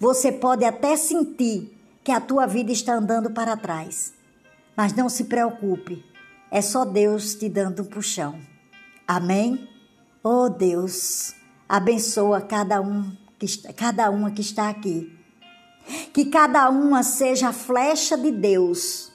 Você 0.00 0.32
pode 0.32 0.64
até 0.64 0.96
sentir 0.96 1.72
que 2.02 2.10
a 2.10 2.20
tua 2.20 2.46
vida 2.46 2.72
está 2.72 2.94
andando 2.94 3.30
para 3.30 3.56
trás. 3.56 4.12
Mas 4.76 4.92
não 4.92 5.08
se 5.08 5.24
preocupe, 5.24 6.04
é 6.50 6.60
só 6.60 6.84
Deus 6.84 7.34
te 7.34 7.48
dando 7.48 7.82
um 7.82 7.86
puxão. 7.86 8.40
Amém? 9.06 9.68
Oh 10.22 10.48
Deus, 10.48 11.34
abençoa 11.68 12.40
cada 12.40 12.80
um 12.80 13.12
que 13.38 13.46
está, 13.46 13.72
cada 13.72 14.10
uma 14.10 14.30
que 14.30 14.40
está 14.40 14.68
aqui. 14.68 15.16
Que 16.12 16.26
cada 16.26 16.68
uma 16.70 17.02
seja 17.02 17.48
a 17.48 17.52
flecha 17.52 18.16
de 18.16 18.30
Deus. 18.30 19.07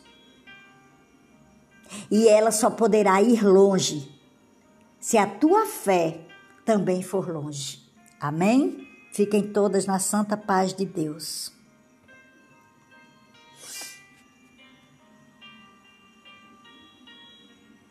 E 2.10 2.28
ela 2.28 2.52
só 2.52 2.70
poderá 2.70 3.22
ir 3.22 3.44
longe 3.44 4.12
se 5.00 5.18
a 5.18 5.28
tua 5.28 5.66
fé 5.66 6.22
também 6.66 7.02
for 7.02 7.30
longe. 7.30 7.80
Amém? 8.20 8.88
Fiquem 9.12 9.44
todas 9.44 9.86
na 9.86 10.00
santa 10.00 10.38
paz 10.38 10.74
de 10.74 10.86
Deus. 10.86 11.52